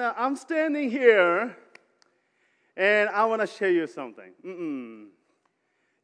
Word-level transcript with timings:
I, 0.00 0.14
I'm 0.16 0.36
standing 0.36 0.90
here 0.90 1.56
and 2.76 3.08
I 3.10 3.24
want 3.26 3.40
to 3.42 3.46
share 3.46 3.70
you 3.70 3.86
something. 3.86 4.32
Mm-mm. 4.44 5.06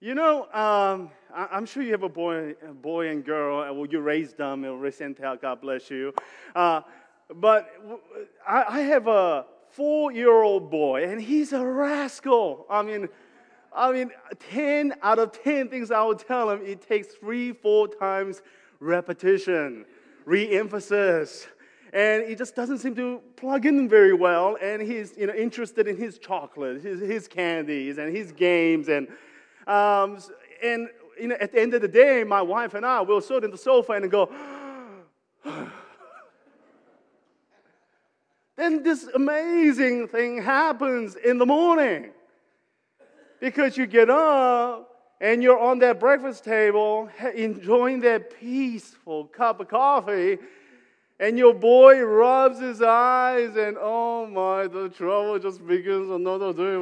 You 0.00 0.14
know, 0.14 0.42
um, 0.52 1.10
I, 1.34 1.56
am 1.56 1.66
sure 1.66 1.82
you 1.82 1.92
have 1.92 2.02
a 2.02 2.08
boy, 2.08 2.54
a 2.66 2.72
boy 2.72 3.08
and 3.08 3.24
girl, 3.24 3.62
and 3.62 3.76
well, 3.76 3.86
you 3.86 4.00
raised 4.00 4.36
them, 4.36 4.64
and 4.64 5.20
out, 5.20 5.42
God 5.42 5.60
bless 5.60 5.90
you. 5.90 6.12
Uh, 6.54 6.82
but 7.34 7.68
I, 8.46 8.64
I 8.68 8.80
have 8.82 9.08
a 9.08 9.46
four-year-old 9.70 10.70
boy, 10.70 11.04
and 11.04 11.20
he's 11.20 11.52
a 11.52 11.64
rascal. 11.64 12.66
I 12.70 12.82
mean, 12.82 13.08
I 13.74 13.92
mean, 13.92 14.10
10 14.50 14.94
out 15.02 15.18
of 15.18 15.32
10 15.42 15.68
things 15.68 15.90
I 15.90 16.02
would 16.04 16.20
tell 16.20 16.50
him, 16.50 16.60
it 16.64 16.86
takes 16.86 17.08
three, 17.14 17.52
four 17.52 17.88
times 17.88 18.42
repetition, 18.80 19.84
re-emphasis 20.24 21.48
and 21.92 22.26
he 22.28 22.34
just 22.34 22.54
doesn't 22.54 22.78
seem 22.78 22.94
to 22.96 23.20
plug 23.36 23.66
in 23.66 23.88
very 23.88 24.12
well. 24.12 24.56
And 24.60 24.82
he's 24.82 25.16
you 25.16 25.26
know, 25.26 25.34
interested 25.34 25.88
in 25.88 25.96
his 25.96 26.18
chocolate, 26.18 26.82
his, 26.82 27.00
his 27.00 27.28
candies, 27.28 27.98
and 27.98 28.14
his 28.14 28.32
games. 28.32 28.88
And, 28.88 29.08
um, 29.66 30.18
and 30.62 30.88
you 31.18 31.28
know, 31.28 31.36
at 31.40 31.52
the 31.52 31.60
end 31.60 31.74
of 31.74 31.82
the 31.82 31.88
day, 31.88 32.24
my 32.24 32.42
wife 32.42 32.74
and 32.74 32.84
I 32.84 33.00
will 33.00 33.20
sit 33.20 33.44
in 33.44 33.50
the 33.50 33.58
sofa 33.58 33.92
and 33.92 34.10
go, 34.10 34.30
then 38.56 38.82
this 38.82 39.06
amazing 39.14 40.08
thing 40.08 40.42
happens 40.42 41.16
in 41.16 41.38
the 41.38 41.46
morning. 41.46 42.10
Because 43.40 43.76
you 43.76 43.86
get 43.86 44.10
up 44.10 44.90
and 45.20 45.42
you're 45.42 45.58
on 45.58 45.78
that 45.78 46.00
breakfast 46.00 46.44
table 46.44 47.08
enjoying 47.34 48.00
that 48.00 48.38
peaceful 48.38 49.26
cup 49.26 49.60
of 49.60 49.68
coffee 49.68 50.38
and 51.20 51.36
your 51.36 51.54
boy 51.54 52.00
rubs 52.00 52.60
his 52.60 52.80
eyes, 52.80 53.56
and 53.56 53.76
oh 53.80 54.26
my, 54.26 54.68
the 54.68 54.88
trouble 54.88 55.38
just 55.38 55.66
begins 55.66 56.10
another 56.10 56.52
day. 56.52 56.76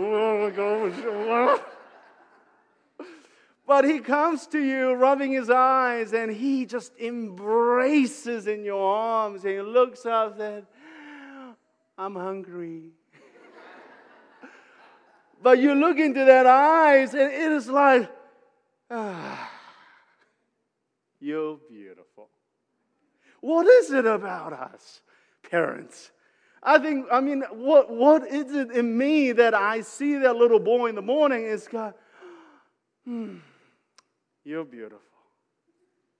but 3.66 3.84
he 3.84 3.98
comes 4.00 4.46
to 4.48 4.58
you, 4.58 4.92
rubbing 4.92 5.32
his 5.32 5.48
eyes, 5.48 6.12
and 6.12 6.30
he 6.30 6.66
just 6.66 6.92
embraces 7.00 8.46
in 8.46 8.62
your 8.62 8.84
arms, 8.84 9.44
and 9.44 9.54
he 9.54 9.60
looks 9.60 10.04
up 10.04 10.38
and 10.38 10.66
I'm 11.98 12.14
hungry. 12.14 12.90
but 15.42 15.58
you 15.58 15.74
look 15.74 15.98
into 15.98 16.24
that 16.26 16.46
eyes, 16.46 17.14
and 17.14 17.32
it 17.32 17.52
is 17.52 17.68
like, 17.68 18.10
ah, 18.90 19.50
you're 21.20 21.58
beautiful. 21.70 22.05
What 23.47 23.69
is 23.69 23.92
it 23.92 24.06
about 24.06 24.52
us, 24.52 25.02
parents? 25.48 26.11
I 26.64 26.80
think, 26.80 27.06
I 27.12 27.20
mean, 27.20 27.44
what, 27.53 27.88
what 27.88 28.27
is 28.27 28.53
it 28.53 28.72
in 28.72 28.98
me 28.98 29.30
that 29.30 29.55
I 29.55 29.83
see 29.83 30.16
that 30.16 30.34
little 30.34 30.58
boy 30.58 30.88
in 30.88 30.97
the 30.97 31.03
morning 31.03 31.44
is 31.44 31.69
God, 31.69 31.94
hmm, 33.05 33.36
you're 34.42 34.64
beautiful. 34.64 34.98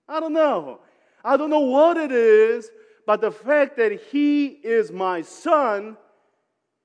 I 0.09 0.21
don't 0.21 0.35
know. 0.35 0.79
I 1.25 1.37
don't 1.37 1.51
know 1.51 1.59
what 1.59 1.97
it 1.97 2.13
is, 2.13 2.71
but 3.09 3.21
the 3.21 3.33
fact 3.33 3.77
that 3.79 4.01
he 4.13 4.47
is 4.47 4.93
my 4.93 5.23
son 5.23 5.97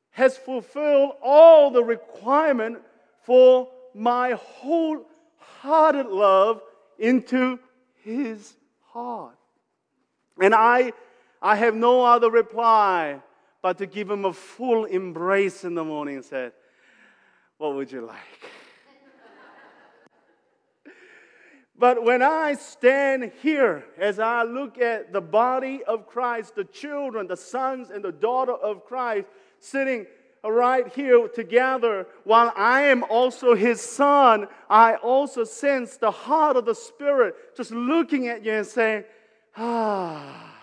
has 0.09 0.37
fulfilled 0.37 1.17
all 1.21 1.69
the 1.69 1.83
requirement 1.83 2.79
for 3.21 3.69
my 3.93 4.31
wholehearted 4.31 6.07
love 6.07 6.63
into 6.97 7.59
his 8.03 8.55
heart. 8.91 9.35
And 10.41 10.55
I, 10.55 10.91
I 11.39 11.55
have 11.55 11.75
no 11.75 12.03
other 12.03 12.31
reply 12.31 13.21
but 13.61 13.77
to 13.77 13.85
give 13.85 14.09
him 14.09 14.25
a 14.25 14.33
full 14.33 14.85
embrace 14.85 15.63
in 15.63 15.75
the 15.75 15.83
morning 15.83 16.15
and 16.15 16.25
said, 16.25 16.51
What 17.59 17.75
would 17.75 17.91
you 17.91 18.01
like? 18.01 18.17
but 21.77 22.03
when 22.03 22.23
I 22.23 22.55
stand 22.55 23.31
here, 23.43 23.85
as 23.99 24.17
I 24.17 24.41
look 24.43 24.79
at 24.79 25.13
the 25.13 25.21
body 25.21 25.83
of 25.83 26.07
Christ, 26.07 26.55
the 26.55 26.63
children, 26.63 27.27
the 27.27 27.37
sons 27.37 27.91
and 27.91 28.03
the 28.03 28.11
daughter 28.11 28.53
of 28.53 28.83
Christ 28.85 29.27
sitting 29.59 30.07
right 30.43 30.91
here 30.91 31.27
together, 31.27 32.07
while 32.23 32.51
I 32.55 32.81
am 32.83 33.03
also 33.03 33.53
his 33.53 33.79
son, 33.79 34.47
I 34.67 34.95
also 34.95 35.43
sense 35.43 35.97
the 35.97 36.09
heart 36.09 36.57
of 36.57 36.65
the 36.65 36.73
Spirit 36.73 37.55
just 37.55 37.69
looking 37.69 38.27
at 38.27 38.43
you 38.43 38.53
and 38.53 38.65
saying, 38.65 39.03
Ah, 39.57 40.55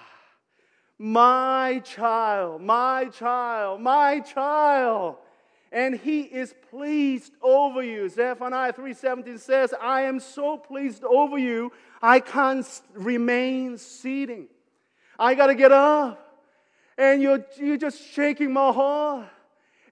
my 0.99 1.81
child, 1.85 2.63
my 2.63 3.07
child, 3.07 3.81
my 3.81 4.21
child. 4.21 5.17
And 5.71 5.95
he 5.95 6.23
is 6.23 6.55
pleased 6.71 7.35
over 7.43 7.83
you. 7.83 8.09
Zephaniah 8.09 8.73
3:17 8.73 9.39
says, 9.39 9.75
I 9.81 10.03
am 10.03 10.19
so 10.19 10.57
pleased 10.57 11.05
over 11.05 11.37
you, 11.37 11.73
I 12.01 12.21
can't 12.21 12.67
remain 12.95 13.77
seating. 13.77 14.49
I 15.19 15.35
got 15.35 15.49
to 15.49 15.55
get 15.55 15.73
up. 15.73 16.25
And 16.97 17.23
you're, 17.23 17.45
you're 17.57 17.77
just 17.77 18.03
shaking 18.03 18.53
my 18.53 18.73
heart. 18.73 19.29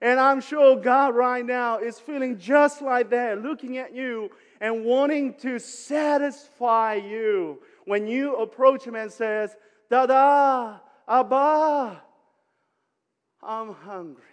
And 0.01 0.19
I'm 0.19 0.41
sure 0.41 0.75
God 0.75 1.15
right 1.15 1.45
now 1.45 1.79
is 1.79 1.99
feeling 1.99 2.37
just 2.37 2.81
like 2.81 3.09
that, 3.09 3.41
looking 3.41 3.77
at 3.77 3.95
you 3.95 4.29
and 4.61 4.85
wanting 4.85 5.33
to 5.35 5.59
satisfy 5.59 6.95
you 6.95 7.59
when 7.87 8.05
you 8.05 8.35
approach 8.35 8.83
him 8.83 8.95
and 8.95 9.09
says, 9.09 9.55
Dada, 9.89 10.81
Abba, 11.07 12.01
I'm 13.41 13.73
hungry. 13.73 14.23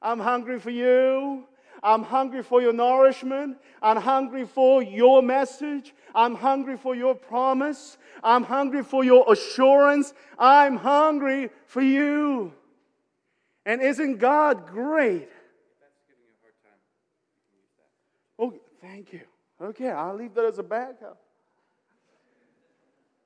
I'm 0.00 0.18
hungry 0.18 0.58
for 0.58 0.70
you. 0.70 1.44
I'm 1.82 2.02
hungry 2.02 2.42
for 2.42 2.62
your 2.62 2.72
nourishment. 2.72 3.58
I'm 3.82 3.98
hungry 3.98 4.46
for 4.46 4.82
your 4.82 5.22
message. 5.22 5.94
I'm 6.14 6.34
hungry 6.34 6.78
for 6.78 6.94
your 6.94 7.14
promise. 7.14 7.98
I'm 8.24 8.44
hungry 8.44 8.84
for 8.84 9.04
your 9.04 9.30
assurance. 9.30 10.14
I'm 10.38 10.76
hungry 10.76 11.50
for 11.66 11.82
you. 11.82 12.54
And 13.66 13.82
isn't 13.82 14.16
God 14.16 14.66
great? 14.66 15.28
Oh, 18.38 18.54
thank 18.80 19.12
you. 19.12 19.20
Okay, 19.60 19.90
I'll 19.90 20.16
leave 20.16 20.32
that 20.34 20.46
as 20.46 20.58
a 20.58 20.62
backup. 20.62 21.18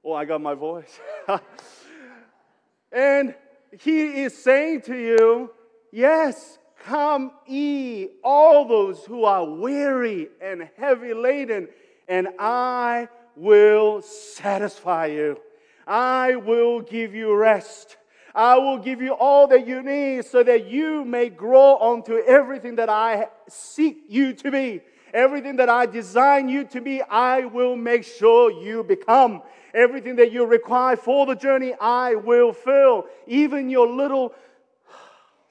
Oh, 0.05 0.13
I 0.13 0.27
got 0.27 0.43
my 0.43 0.55
voice. 0.55 1.01
and 2.93 3.35
he 3.81 4.23
is 4.23 4.37
saying 4.37 4.83
to 4.83 4.97
you, 4.97 5.51
Yes, 5.91 6.59
come 6.85 7.31
ye, 7.47 8.11
all 8.23 8.67
those 8.67 9.05
who 9.05 9.25
are 9.25 9.45
weary 9.45 10.29
and 10.43 10.69
heavy 10.77 11.15
laden, 11.15 11.69
and 12.09 12.29
I 12.39 13.09
will 13.37 14.03
satisfy 14.03 15.07
you. 15.07 15.41
I 15.87 16.37
will 16.37 16.81
give 16.81 17.15
you 17.15 17.35
rest. 17.35 17.97
I 18.35 18.59
will 18.59 18.79
give 18.79 19.01
you 19.01 19.13
all 19.13 19.47
that 19.49 19.67
you 19.67 19.83
need 19.83 20.25
so 20.25 20.43
that 20.43 20.67
you 20.67 21.05
may 21.05 21.29
grow 21.29 21.77
onto 21.77 22.17
everything 22.17 22.77
that 22.77 22.89
I 22.89 23.29
seek 23.49 24.05
you 24.09 24.35
to 24.35 24.51
be. 24.51 24.81
Everything 25.15 25.55
that 25.57 25.69
I 25.69 25.87
design 25.87 26.49
you 26.49 26.65
to 26.65 26.81
be, 26.81 27.01
I 27.01 27.45
will 27.45 27.77
make 27.77 28.03
sure 28.03 28.51
you 28.51 28.83
become. 28.83 29.43
Everything 29.73 30.17
that 30.17 30.33
you 30.33 30.45
require 30.45 30.97
for 30.97 31.25
the 31.25 31.37
journey, 31.37 31.73
I 31.81 32.17
will 32.17 32.53
fill. 32.53 33.07
Even 33.29 33.71
your 33.71 33.87
little 33.87 34.35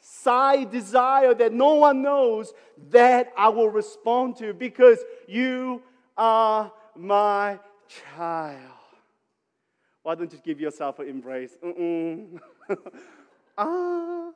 side 0.02 0.70
desire 0.70 1.34
that 1.34 1.54
no 1.54 1.76
one 1.76 2.02
knows, 2.02 2.54
that 2.90 3.32
I 3.38 3.48
will 3.48 3.70
respond 3.70 4.36
to 4.38 4.54
because 4.54 5.00
you 5.28 5.82
are 6.18 6.70
my 6.94 7.58
child. 8.18 8.60
Why 10.02 10.16
don't 10.16 10.32
you 10.34 10.40
give 10.44 10.60
yourself 10.60 11.00
an 11.00 11.08
embrace? 11.08 11.58
ah. 13.58 14.30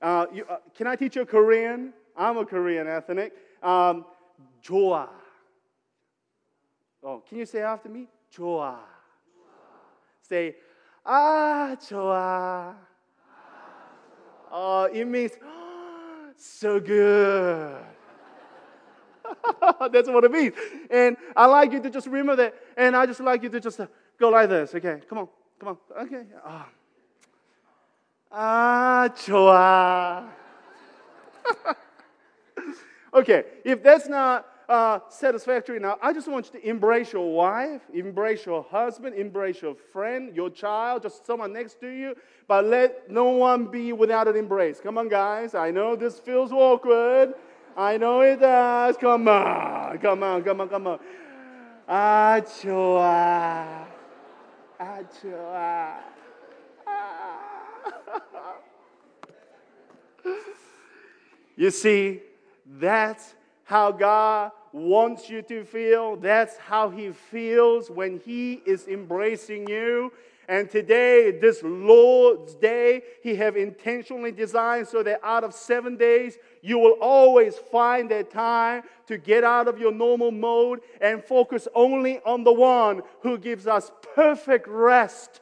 Uh, 0.00 0.26
you, 0.32 0.44
uh, 0.48 0.58
can 0.76 0.86
I 0.86 0.94
teach 0.94 1.16
you 1.16 1.26
Korean? 1.26 1.92
I'm 2.16 2.36
a 2.38 2.46
Korean 2.46 2.86
ethnic. 2.86 3.32
Um, 3.62 4.04
좋아. 4.61 5.09
Oh, 7.01 7.21
can 7.27 7.37
you 7.37 7.45
say 7.45 7.61
after 7.61 7.89
me? 7.89 8.07
좋아. 8.31 8.79
Say, 10.21 10.55
ah, 11.05 11.75
좋아. 11.79 12.75
Oh, 14.51 14.89
it 14.91 15.05
means 15.05 15.37
so 16.37 16.79
good. 16.79 17.77
That's 19.91 20.07
what 20.09 20.23
it 20.23 20.31
means. 20.31 20.53
And 20.89 21.17
I 21.35 21.45
like 21.45 21.73
you 21.73 21.81
to 21.81 21.89
just 21.89 22.07
remember 22.07 22.35
that. 22.37 22.53
And 22.77 22.95
I 22.95 23.05
just 23.05 23.19
like 23.19 23.43
you 23.43 23.49
to 23.49 23.59
just 23.59 23.79
uh, 23.79 23.87
go 24.19 24.29
like 24.29 24.49
this. 24.49 24.73
Okay, 24.75 25.01
come 25.09 25.19
on, 25.19 25.27
come 25.59 25.69
on. 25.69 25.77
Okay. 26.05 26.23
Ah, 26.43 26.69
ah 28.31 29.07
좋아. 29.15 30.29
Okay, 33.13 33.45
if 33.63 33.81
that's 33.81 34.09
not 34.09 34.45
uh, 34.69 34.99
satisfactory 35.09 35.79
now. 35.79 35.97
I 36.01 36.13
just 36.13 36.27
want 36.27 36.51
you 36.51 36.59
to 36.59 36.67
embrace 36.67 37.13
your 37.13 37.31
wife, 37.31 37.81
embrace 37.93 38.45
your 38.45 38.63
husband, 38.63 39.15
embrace 39.15 39.61
your 39.61 39.75
friend, 39.93 40.35
your 40.35 40.49
child, 40.49 41.03
just 41.03 41.25
someone 41.25 41.53
next 41.53 41.79
to 41.81 41.87
you, 41.87 42.15
but 42.47 42.65
let 42.65 43.09
no 43.09 43.25
one 43.25 43.65
be 43.65 43.93
without 43.93 44.27
an 44.27 44.35
embrace. 44.35 44.79
Come 44.81 44.97
on, 44.97 45.07
guys. 45.07 45.55
I 45.55 45.71
know 45.71 45.95
this 45.95 46.19
feels 46.19 46.51
awkward. 46.51 47.33
I 47.77 47.97
know 47.97 48.21
it 48.21 48.39
does. 48.39 48.97
Come 48.97 49.27
on, 49.27 49.97
come 49.99 50.23
on, 50.23 50.43
come 50.43 50.61
on, 50.61 50.69
come 50.69 50.87
on. 50.87 50.99
Ah, 51.87 52.41
좋아. 52.41 53.85
아, 54.79 55.03
좋아. 55.21 55.99
You 61.55 61.69
see, 61.69 62.21
that's 62.65 63.35
how 63.63 63.91
God 63.91 64.51
wants 64.72 65.28
you 65.28 65.42
to 65.42 65.64
feel. 65.64 66.16
That's 66.16 66.56
how 66.56 66.90
He 66.90 67.10
feels 67.10 67.90
when 67.90 68.18
He 68.18 68.54
is 68.66 68.86
embracing 68.88 69.68
you. 69.68 70.12
And 70.48 70.68
today, 70.68 71.30
this 71.30 71.60
Lord's 71.62 72.54
Day, 72.54 73.02
He 73.22 73.36
have 73.36 73.56
intentionally 73.56 74.32
designed 74.32 74.88
so 74.88 75.02
that 75.02 75.20
out 75.22 75.44
of 75.44 75.54
seven 75.54 75.96
days, 75.96 76.38
you 76.60 76.78
will 76.78 76.96
always 77.00 77.56
find 77.56 78.10
that 78.10 78.30
time 78.30 78.82
to 79.06 79.16
get 79.16 79.44
out 79.44 79.68
of 79.68 79.78
your 79.78 79.92
normal 79.92 80.32
mode 80.32 80.80
and 81.00 81.22
focus 81.22 81.68
only 81.74 82.18
on 82.26 82.44
the 82.44 82.52
one 82.52 83.02
who 83.22 83.38
gives 83.38 83.66
us 83.66 83.92
perfect 84.14 84.66
rest. 84.68 85.40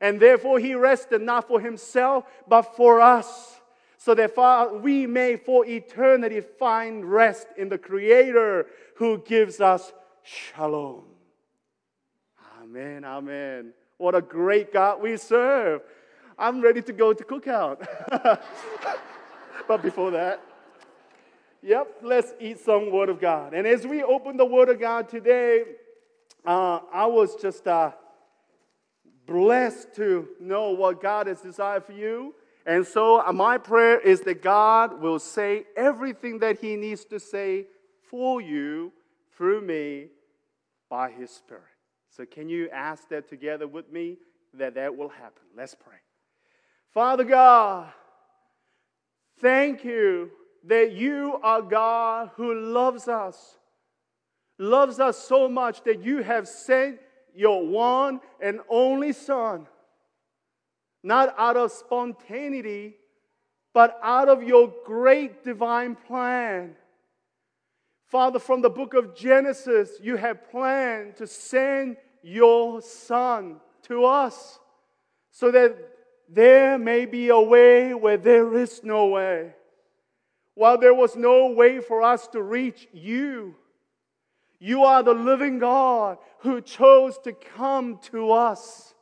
And 0.00 0.20
therefore, 0.20 0.58
He 0.58 0.74
rested 0.74 1.22
not 1.22 1.48
for 1.48 1.60
Himself, 1.60 2.24
but 2.46 2.76
for 2.76 3.00
us 3.00 3.59
so 4.02 4.14
that 4.14 4.80
we 4.82 5.06
may 5.06 5.36
for 5.36 5.66
eternity 5.66 6.40
find 6.40 7.04
rest 7.04 7.48
in 7.58 7.68
the 7.68 7.76
Creator 7.76 8.66
who 8.96 9.18
gives 9.18 9.60
us 9.60 9.92
shalom. 10.22 11.04
Amen, 12.62 13.04
amen. 13.04 13.74
What 13.98 14.14
a 14.14 14.22
great 14.22 14.72
God 14.72 15.02
we 15.02 15.18
serve. 15.18 15.82
I'm 16.38 16.62
ready 16.62 16.80
to 16.80 16.94
go 16.94 17.12
to 17.12 17.22
cookout. 17.22 17.86
but 19.68 19.82
before 19.82 20.12
that, 20.12 20.40
yep, 21.62 21.96
let's 22.00 22.32
eat 22.40 22.58
some 22.58 22.90
Word 22.90 23.10
of 23.10 23.20
God. 23.20 23.52
And 23.52 23.66
as 23.66 23.86
we 23.86 24.02
open 24.02 24.38
the 24.38 24.46
Word 24.46 24.70
of 24.70 24.80
God 24.80 25.10
today, 25.10 25.64
uh, 26.46 26.80
I 26.90 27.04
was 27.04 27.36
just 27.36 27.68
uh, 27.68 27.92
blessed 29.26 29.94
to 29.96 30.26
know 30.40 30.70
what 30.70 31.02
God 31.02 31.26
has 31.26 31.42
desired 31.42 31.84
for 31.84 31.92
you. 31.92 32.34
And 32.66 32.86
so, 32.86 33.20
uh, 33.26 33.32
my 33.32 33.58
prayer 33.58 33.98
is 33.98 34.20
that 34.22 34.42
God 34.42 35.00
will 35.00 35.18
say 35.18 35.64
everything 35.76 36.40
that 36.40 36.60
He 36.60 36.76
needs 36.76 37.04
to 37.06 37.18
say 37.18 37.66
for 38.10 38.40
you 38.40 38.92
through 39.36 39.62
me 39.62 40.08
by 40.88 41.10
His 41.10 41.30
Spirit. 41.30 41.64
So, 42.10 42.26
can 42.26 42.48
you 42.48 42.68
ask 42.70 43.08
that 43.08 43.28
together 43.28 43.66
with 43.66 43.90
me 43.90 44.18
that 44.54 44.74
that 44.74 44.94
will 44.94 45.08
happen? 45.08 45.42
Let's 45.56 45.74
pray. 45.74 45.96
Father 46.92 47.24
God, 47.24 47.92
thank 49.40 49.84
you 49.84 50.30
that 50.64 50.92
you 50.92 51.38
are 51.42 51.62
God 51.62 52.30
who 52.36 52.54
loves 52.54 53.08
us, 53.08 53.56
loves 54.58 55.00
us 55.00 55.16
so 55.16 55.48
much 55.48 55.82
that 55.84 56.02
you 56.02 56.22
have 56.22 56.46
sent 56.46 56.98
your 57.34 57.66
one 57.66 58.20
and 58.40 58.60
only 58.68 59.12
Son 59.12 59.66
not 61.02 61.34
out 61.38 61.56
of 61.56 61.72
spontaneity, 61.72 62.96
but 63.72 63.98
out 64.02 64.28
of 64.28 64.42
your 64.42 64.72
great 64.84 65.44
divine 65.44 65.96
plan. 65.96 66.74
Father, 68.06 68.38
from 68.38 68.60
the 68.60 68.70
book 68.70 68.94
of 68.94 69.14
Genesis, 69.14 69.92
you 70.02 70.16
have 70.16 70.50
planned 70.50 71.16
to 71.16 71.26
send 71.26 71.96
your 72.22 72.82
Son 72.82 73.60
to 73.82 74.04
us 74.04 74.58
so 75.30 75.50
that 75.50 75.76
there 76.28 76.78
may 76.78 77.06
be 77.06 77.28
a 77.28 77.40
way 77.40 77.94
where 77.94 78.16
there 78.16 78.54
is 78.56 78.82
no 78.82 79.06
way. 79.06 79.54
While 80.54 80.78
there 80.78 80.94
was 80.94 81.16
no 81.16 81.52
way 81.52 81.80
for 81.80 82.02
us 82.02 82.26
to 82.28 82.42
reach 82.42 82.88
you, 82.92 83.54
you 84.58 84.84
are 84.84 85.02
the 85.02 85.14
living 85.14 85.58
God 85.58 86.18
who 86.40 86.60
chose 86.60 87.16
to 87.24 87.32
come 87.32 87.98
to 88.10 88.32
us 88.32 88.94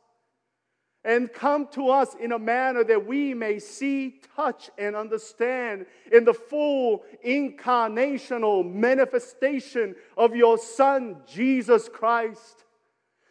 and 1.03 1.31
come 1.31 1.67
to 1.67 1.89
us 1.89 2.15
in 2.19 2.33
a 2.33 2.39
manner 2.39 2.83
that 2.83 3.05
we 3.05 3.33
may 3.33 3.57
see, 3.59 4.19
touch, 4.35 4.69
and 4.77 4.95
understand 4.95 5.85
in 6.11 6.25
the 6.25 6.33
full 6.33 7.03
incarnational 7.25 8.69
manifestation 8.69 9.95
of 10.17 10.35
your 10.35 10.57
Son, 10.57 11.17
Jesus 11.25 11.87
Christ. 11.87 12.65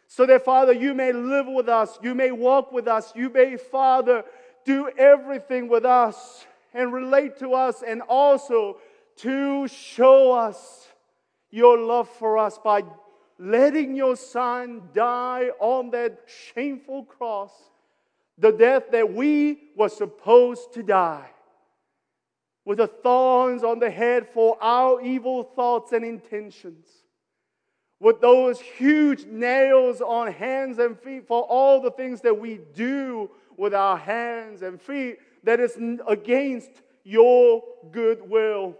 So 0.07 0.25
that, 0.25 0.43
Father, 0.43 0.73
you 0.73 0.95
may 0.95 1.13
live 1.13 1.45
with 1.47 1.69
us, 1.69 1.99
you 2.01 2.15
may 2.15 2.31
walk 2.31 2.71
with 2.71 2.87
us, 2.87 3.13
you 3.15 3.29
may, 3.29 3.57
Father, 3.57 4.23
do 4.65 4.89
everything 4.97 5.67
with 5.67 5.85
us 5.85 6.45
and 6.73 6.91
relate 6.91 7.37
to 7.39 7.53
us, 7.53 7.83
and 7.85 8.01
also 8.01 8.77
to 9.17 9.67
show 9.67 10.31
us 10.31 10.87
your 11.51 11.77
love 11.77 12.09
for 12.09 12.37
us 12.37 12.57
by 12.63 12.83
letting 13.39 13.95
your 13.95 14.17
son 14.17 14.81
die 14.93 15.49
on 15.59 15.89
that 15.91 16.19
shameful 16.53 17.05
cross, 17.05 17.51
the 18.37 18.51
death 18.51 18.83
that 18.91 19.13
we 19.13 19.69
were 19.77 19.89
supposed 19.89 20.73
to 20.73 20.83
die, 20.83 21.29
with 22.65 22.77
the 22.79 22.87
thorns 22.87 23.63
on 23.63 23.79
the 23.79 23.89
head 23.89 24.27
for 24.27 24.61
our 24.61 25.01
evil 25.01 25.43
thoughts 25.43 25.93
and 25.93 26.03
intentions, 26.03 26.85
with 28.01 28.19
those 28.19 28.59
huge 28.59 29.25
nails 29.25 30.01
on 30.01 30.31
hands 30.31 30.77
and 30.77 30.99
feet 30.99 31.25
for 31.25 31.43
all 31.43 31.81
the 31.81 31.91
things 31.91 32.21
that 32.21 32.37
we 32.37 32.59
do 32.73 33.29
with 33.57 33.73
our 33.73 33.97
hands 33.97 34.61
and 34.61 34.81
feet 34.81 35.17
that 35.43 35.59
is 35.59 35.77
against 36.07 36.69
your 37.03 37.63
good 37.91 38.29
will. 38.29 38.75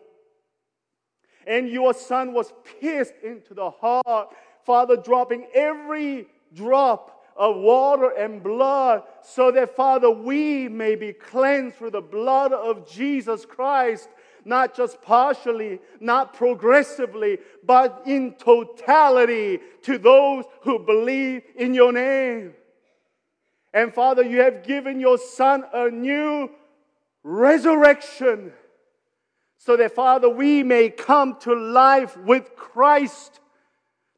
And 1.47 1.69
your 1.69 1.93
son 1.93 2.33
was 2.33 2.53
pierced 2.79 3.15
into 3.23 3.53
the 3.53 3.71
heart 3.71 4.33
Father, 4.69 4.97
dropping 4.97 5.47
every 5.55 6.27
drop 6.53 7.25
of 7.35 7.55
water 7.55 8.11
and 8.11 8.43
blood 8.43 9.01
so 9.23 9.49
that, 9.49 9.75
Father, 9.75 10.11
we 10.11 10.69
may 10.69 10.95
be 10.95 11.11
cleansed 11.11 11.77
through 11.77 11.89
the 11.89 12.01
blood 12.01 12.53
of 12.53 12.87
Jesus 12.87 13.47
Christ, 13.47 14.09
not 14.45 14.75
just 14.75 15.01
partially, 15.01 15.79
not 15.99 16.35
progressively, 16.35 17.39
but 17.63 18.03
in 18.05 18.33
totality 18.33 19.59
to 19.81 19.97
those 19.97 20.45
who 20.61 20.77
believe 20.77 21.41
in 21.55 21.73
your 21.73 21.91
name. 21.91 22.53
And 23.73 23.91
Father, 23.91 24.21
you 24.21 24.41
have 24.41 24.61
given 24.61 24.99
your 24.99 25.17
Son 25.17 25.63
a 25.73 25.89
new 25.89 26.47
resurrection 27.23 28.53
so 29.57 29.75
that, 29.77 29.95
Father, 29.95 30.29
we 30.29 30.61
may 30.61 30.91
come 30.91 31.39
to 31.39 31.55
life 31.55 32.15
with 32.17 32.55
Christ 32.55 33.39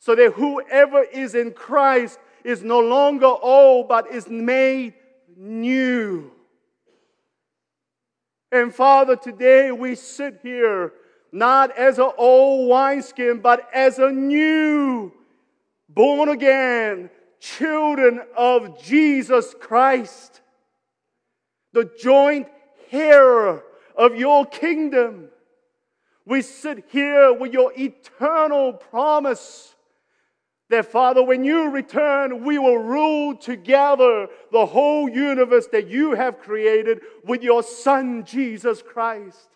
so 0.02 0.16
that 0.16 0.34
whoever 0.34 1.04
is 1.04 1.36
in 1.36 1.52
Christ 1.52 2.18
is 2.44 2.64
no 2.64 2.80
longer 2.80 3.28
old, 3.28 3.88
but 3.88 4.12
is 4.12 4.28
made 4.28 4.96
new. 5.38 6.32
And 8.52 8.74
Father, 8.74 9.16
today 9.16 9.72
we 9.72 9.94
sit 9.94 10.40
here 10.42 10.92
not 11.32 11.78
as 11.78 12.00
an 12.00 12.10
old 12.18 12.68
wineskin, 12.68 13.42
but 13.42 13.70
as 13.72 14.00
a 14.00 14.12
new, 14.12 15.14
born 15.88 16.30
again 16.30 17.12
children 17.40 18.22
of 18.36 18.82
Jesus 18.82 19.54
Christ, 19.60 20.42
the 21.74 21.90
joint 22.02 22.48
heir 22.92 23.62
of 23.96 24.16
your 24.16 24.48
kingdom. 24.48 25.30
We 26.26 26.42
sit 26.42 26.86
here 26.90 27.32
with 27.34 27.54
your 27.54 27.72
eternal 27.78 28.74
promise 28.74 29.76
that, 30.72 30.92
Father, 30.92 31.22
when 31.24 31.44
you 31.44 31.70
return, 31.70 32.44
we 32.44 32.58
will 32.58 32.78
rule 32.78 33.36
together 33.36 34.28
the 34.52 34.66
whole 34.66 35.08
universe 35.08 35.68
that 35.72 35.88
you 35.88 36.14
have 36.16 36.40
created 36.40 37.02
with 37.24 37.44
your 37.44 37.62
Son, 37.62 38.26
Jesus 38.26 38.82
Christ. 38.82 39.50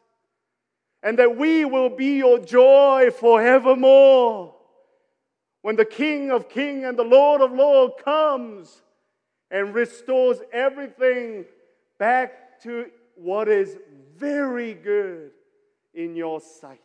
And 1.01 1.17
that 1.19 1.37
we 1.37 1.65
will 1.65 1.89
be 1.89 2.17
your 2.17 2.39
joy 2.39 3.11
forevermore. 3.11 4.55
When 5.61 5.75
the 5.75 5.85
King 5.85 6.31
of 6.31 6.49
Kings 6.49 6.85
and 6.85 6.97
the 6.97 7.03
Lord 7.03 7.41
of 7.41 7.51
Lords 7.51 7.93
comes 8.03 8.81
and 9.49 9.73
restores 9.73 10.37
everything 10.51 11.45
back 11.97 12.61
to 12.63 12.87
what 13.15 13.47
is 13.47 13.77
very 14.17 14.73
good 14.73 15.31
in 15.93 16.15
your 16.15 16.41
sight. 16.41 16.79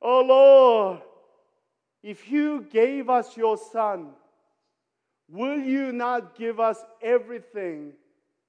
Oh 0.00 0.22
Lord, 0.22 1.00
if 2.02 2.30
you 2.30 2.66
gave 2.70 3.08
us 3.10 3.36
your 3.36 3.56
son, 3.56 4.10
will 5.28 5.58
you 5.58 5.92
not 5.92 6.36
give 6.36 6.60
us 6.60 6.78
everything 7.02 7.92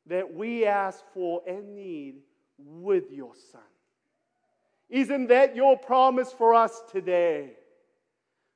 that 0.05 0.33
we 0.33 0.65
ask 0.65 1.03
for 1.13 1.41
and 1.47 1.75
need 1.75 2.15
with 2.57 3.11
your 3.11 3.33
son? 3.51 3.61
Isn't 4.89 5.27
that 5.27 5.55
your 5.55 5.77
promise 5.77 6.31
for 6.31 6.55
us 6.55 6.81
today? 6.91 7.51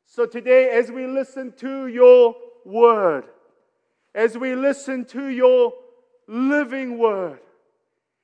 So, 0.05 0.25
today, 0.25 0.69
as 0.69 0.91
we 0.91 1.07
listen 1.07 1.53
to 1.57 1.87
your 1.87 2.35
word, 2.65 3.25
as 4.13 4.37
we 4.37 4.55
listen 4.55 5.05
to 5.05 5.27
your 5.27 5.73
living 6.27 6.97
word, 6.97 7.39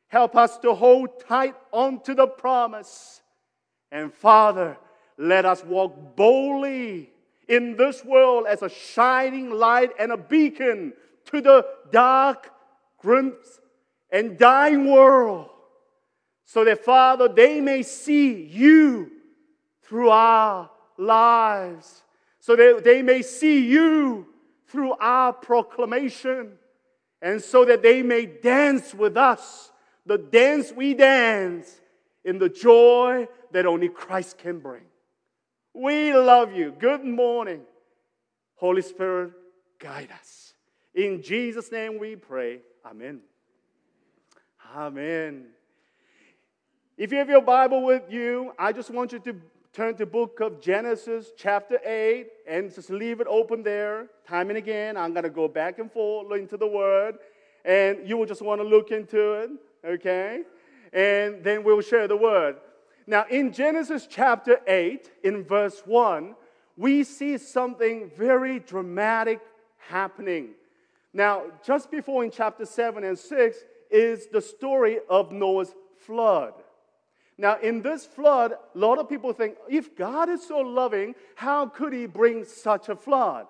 help 0.08 0.36
us 0.36 0.58
to 0.60 0.74
hold 0.74 1.20
tight 1.28 1.56
onto 1.72 2.14
the 2.14 2.28
promise. 2.28 3.22
And, 3.92 4.14
Father, 4.14 4.78
let 5.20 5.46
us 5.46 5.64
walk 5.66 6.16
boldly 6.16 7.12
in 7.50 7.76
this 7.76 8.06
world 8.06 8.46
as 8.48 8.62
a 8.62 8.70
shining 8.70 9.52
light 9.52 9.92
and 10.00 10.14
a 10.14 10.18
beacon 10.18 10.94
to 11.26 11.42
the 11.42 11.66
dark, 11.92 12.50
grim, 12.98 13.36
and 14.12 14.38
dying 14.38 14.90
world. 14.90 15.50
So 16.46 16.64
that, 16.64 16.86
Father, 16.86 17.28
they 17.28 17.60
may 17.60 17.84
see 17.84 18.44
you 18.44 19.12
through 19.84 20.10
our 20.10 20.70
lives. 20.98 22.02
So 22.40 22.56
that 22.56 22.84
they 22.86 23.02
may 23.02 23.22
see 23.22 23.68
you 23.68 24.26
through 24.68 24.94
our 25.02 25.34
proclamation. 25.34 26.54
And 27.22 27.42
so 27.42 27.66
that 27.66 27.82
they 27.82 28.02
may 28.04 28.26
dance 28.26 28.94
with 28.94 29.18
us, 29.18 29.72
the 30.06 30.18
dance 30.18 30.72
we 30.72 30.94
dance 30.94 31.82
in 32.24 32.40
the 32.40 32.48
joy 32.48 33.28
that 33.52 33.66
only 33.66 33.90
Christ 33.90 34.38
can 34.38 34.60
bring. 34.60 34.84
We 35.74 36.14
love 36.14 36.54
you. 36.54 36.74
Good 36.78 37.04
morning. 37.04 37.62
Holy 38.56 38.82
Spirit, 38.82 39.32
guide 39.80 40.10
us. 40.12 40.54
In 40.94 41.22
Jesus' 41.22 41.72
name 41.72 42.00
we 42.00 42.16
pray. 42.16 42.60
Amen. 42.86 43.22
Amen. 44.76 45.46
If 46.98 47.12
you 47.12 47.18
have 47.20 47.30
your 47.30 47.42
Bible 47.42 47.84
with 47.84 48.04
you, 48.12 48.52
I 48.60 48.74
just 48.74 48.90
want 48.90 49.14
you 49.14 49.20
to 49.20 49.36
turn 49.72 49.96
to 49.96 50.06
book 50.06 50.42
of 50.42 50.60
Genesis 50.60 51.32
chapter 51.38 51.80
8 51.86 52.28
and 52.48 52.74
just 52.74 52.90
leave 52.90 53.22
it 53.22 53.28
open 53.28 53.64
there. 53.64 54.08
Time 54.28 54.50
and 54.50 54.58
again, 54.58 54.98
I'm 54.98 55.14
going 55.14 55.24
to 55.24 55.30
go 55.30 55.48
back 55.48 55.80
and 55.80 55.92
forth 55.92 56.32
into 56.38 56.58
the 56.58 56.68
word 56.68 57.16
and 57.64 58.08
you 58.08 58.18
will 58.18 58.26
just 58.26 58.42
want 58.42 58.60
to 58.60 58.68
look 58.68 58.92
into 58.92 59.34
it, 59.34 59.52
okay? 59.86 60.42
And 60.92 61.44
then 61.44 61.64
we'll 61.64 61.82
share 61.82 62.08
the 62.08 62.18
word. 62.18 62.58
Now, 63.10 63.25
in 63.28 63.51
Genesis 63.51 64.06
chapter 64.08 64.60
8, 64.68 65.10
in 65.24 65.44
verse 65.44 65.82
1, 65.84 66.36
we 66.78 67.04
see 67.04 67.39
something 67.39 68.12
very 68.16 68.60
dramatic 68.60 69.39
happening. 69.78 70.50
Now, 71.12 71.46
just 71.66 71.89
before 71.89 72.24
in 72.24 72.30
chapter 72.30 72.68
7 72.68 73.04
and 73.04 73.18
6 73.18 73.58
is 73.89 74.28
the 74.28 74.39
story 74.39 75.00
of 75.10 75.32
Noah's 75.32 75.74
flood. 76.06 76.54
Now, 77.36 77.58
in 77.58 77.82
this 77.82 78.06
flood, 78.06 78.51
a 78.51 78.78
lot 78.78 79.00
of 79.00 79.10
people 79.10 79.34
think 79.34 79.56
if 79.68 79.98
God 79.98 80.30
is 80.30 80.48
so 80.48 80.60
loving, 80.60 81.16
how 81.34 81.66
could 81.66 81.94
he 81.94 82.06
bring 82.06 82.46
such 82.46 82.89
a 82.89 82.96
flood? 82.96 83.48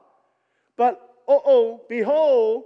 But, 0.77 1.01
oh, 1.27 1.41
oh, 1.45 1.81
behold, 1.89 2.63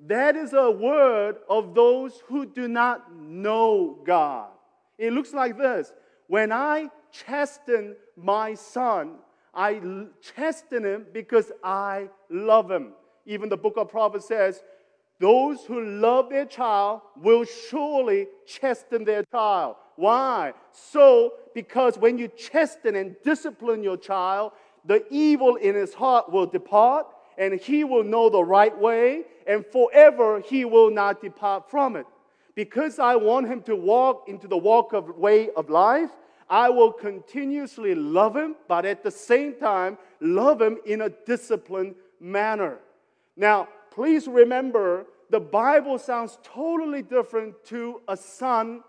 that 0.00 0.36
is 0.36 0.52
a 0.52 0.70
word 0.70 1.36
of 1.48 1.74
those 1.74 2.22
who 2.26 2.44
do 2.44 2.68
not 2.68 3.10
know 3.16 4.00
God. 4.04 4.50
It 4.98 5.14
looks 5.14 5.32
like 5.32 5.56
this 5.56 5.94
when 6.28 6.52
I 6.52 6.90
chasten 7.12 7.96
my 8.16 8.54
son, 8.54 9.16
I 9.54 9.80
chasten 10.36 10.84
him 10.84 11.06
because 11.12 11.52
I 11.62 12.08
love 12.28 12.70
him. 12.70 12.92
Even 13.24 13.48
the 13.48 13.56
book 13.56 13.74
of 13.76 13.88
Proverbs 13.88 14.26
says, 14.26 14.62
those 15.18 15.64
who 15.64 15.80
love 15.82 16.28
their 16.28 16.44
child 16.44 17.00
will 17.16 17.44
surely 17.44 18.26
chasten 18.46 19.04
their 19.04 19.24
child. 19.24 19.76
Why? 19.96 20.52
So, 20.72 21.32
because 21.54 21.96
when 21.96 22.18
you 22.18 22.28
chasten 22.28 22.96
and 22.96 23.16
discipline 23.24 23.82
your 23.82 23.96
child, 23.96 24.52
the 24.84 25.04
evil 25.10 25.56
in 25.56 25.74
his 25.74 25.94
heart 25.94 26.30
will 26.30 26.46
depart, 26.46 27.06
and 27.38 27.58
he 27.58 27.82
will 27.82 28.04
know 28.04 28.28
the 28.28 28.44
right 28.44 28.76
way, 28.78 29.22
and 29.46 29.64
forever 29.64 30.40
he 30.40 30.66
will 30.66 30.90
not 30.90 31.22
depart 31.22 31.70
from 31.70 31.96
it 31.96 32.06
because 32.56 32.98
I 32.98 33.14
want 33.14 33.46
him 33.46 33.62
to 33.62 33.76
walk 33.76 34.24
into 34.26 34.48
the 34.48 34.56
walk 34.56 34.92
of 34.94 35.16
way 35.16 35.50
of 35.50 35.70
life, 35.70 36.10
I 36.48 36.70
will 36.70 36.92
continuously 36.92 37.94
love 37.94 38.34
him, 38.34 38.56
but 38.66 38.84
at 38.84 39.04
the 39.04 39.10
same 39.10 39.54
time, 39.54 39.98
love 40.20 40.60
him 40.60 40.78
in 40.86 41.02
a 41.02 41.10
disciplined 41.10 41.94
manner. 42.18 42.78
Now, 43.36 43.68
please 43.90 44.26
remember 44.26 45.06
the 45.28 45.40
Bible 45.40 45.98
sounds 45.98 46.38
totally 46.42 47.02
different 47.02 47.62
to 47.66 48.00
a 48.08 48.16
son. 48.16 48.82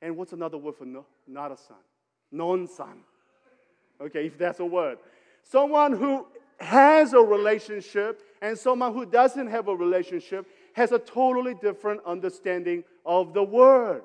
And 0.00 0.16
what's 0.16 0.32
another 0.32 0.56
word 0.56 0.76
for 0.76 0.86
no, 0.86 1.04
not 1.28 1.52
a 1.52 1.56
son? 1.56 1.76
Non 2.32 2.66
son. 2.66 3.00
Okay, 4.00 4.26
if 4.26 4.38
that's 4.38 4.60
a 4.60 4.64
word. 4.64 4.98
Someone 5.42 5.92
who 5.92 6.26
has 6.58 7.12
a 7.12 7.20
relationship 7.20 8.22
and 8.40 8.56
someone 8.56 8.94
who 8.94 9.04
doesn't 9.04 9.48
have 9.48 9.68
a 9.68 9.74
relationship 9.74 10.46
has 10.74 10.92
a 10.92 10.98
totally 10.98 11.54
different 11.54 12.00
understanding 12.06 12.84
of 13.04 13.34
the 13.34 13.42
word. 13.42 14.02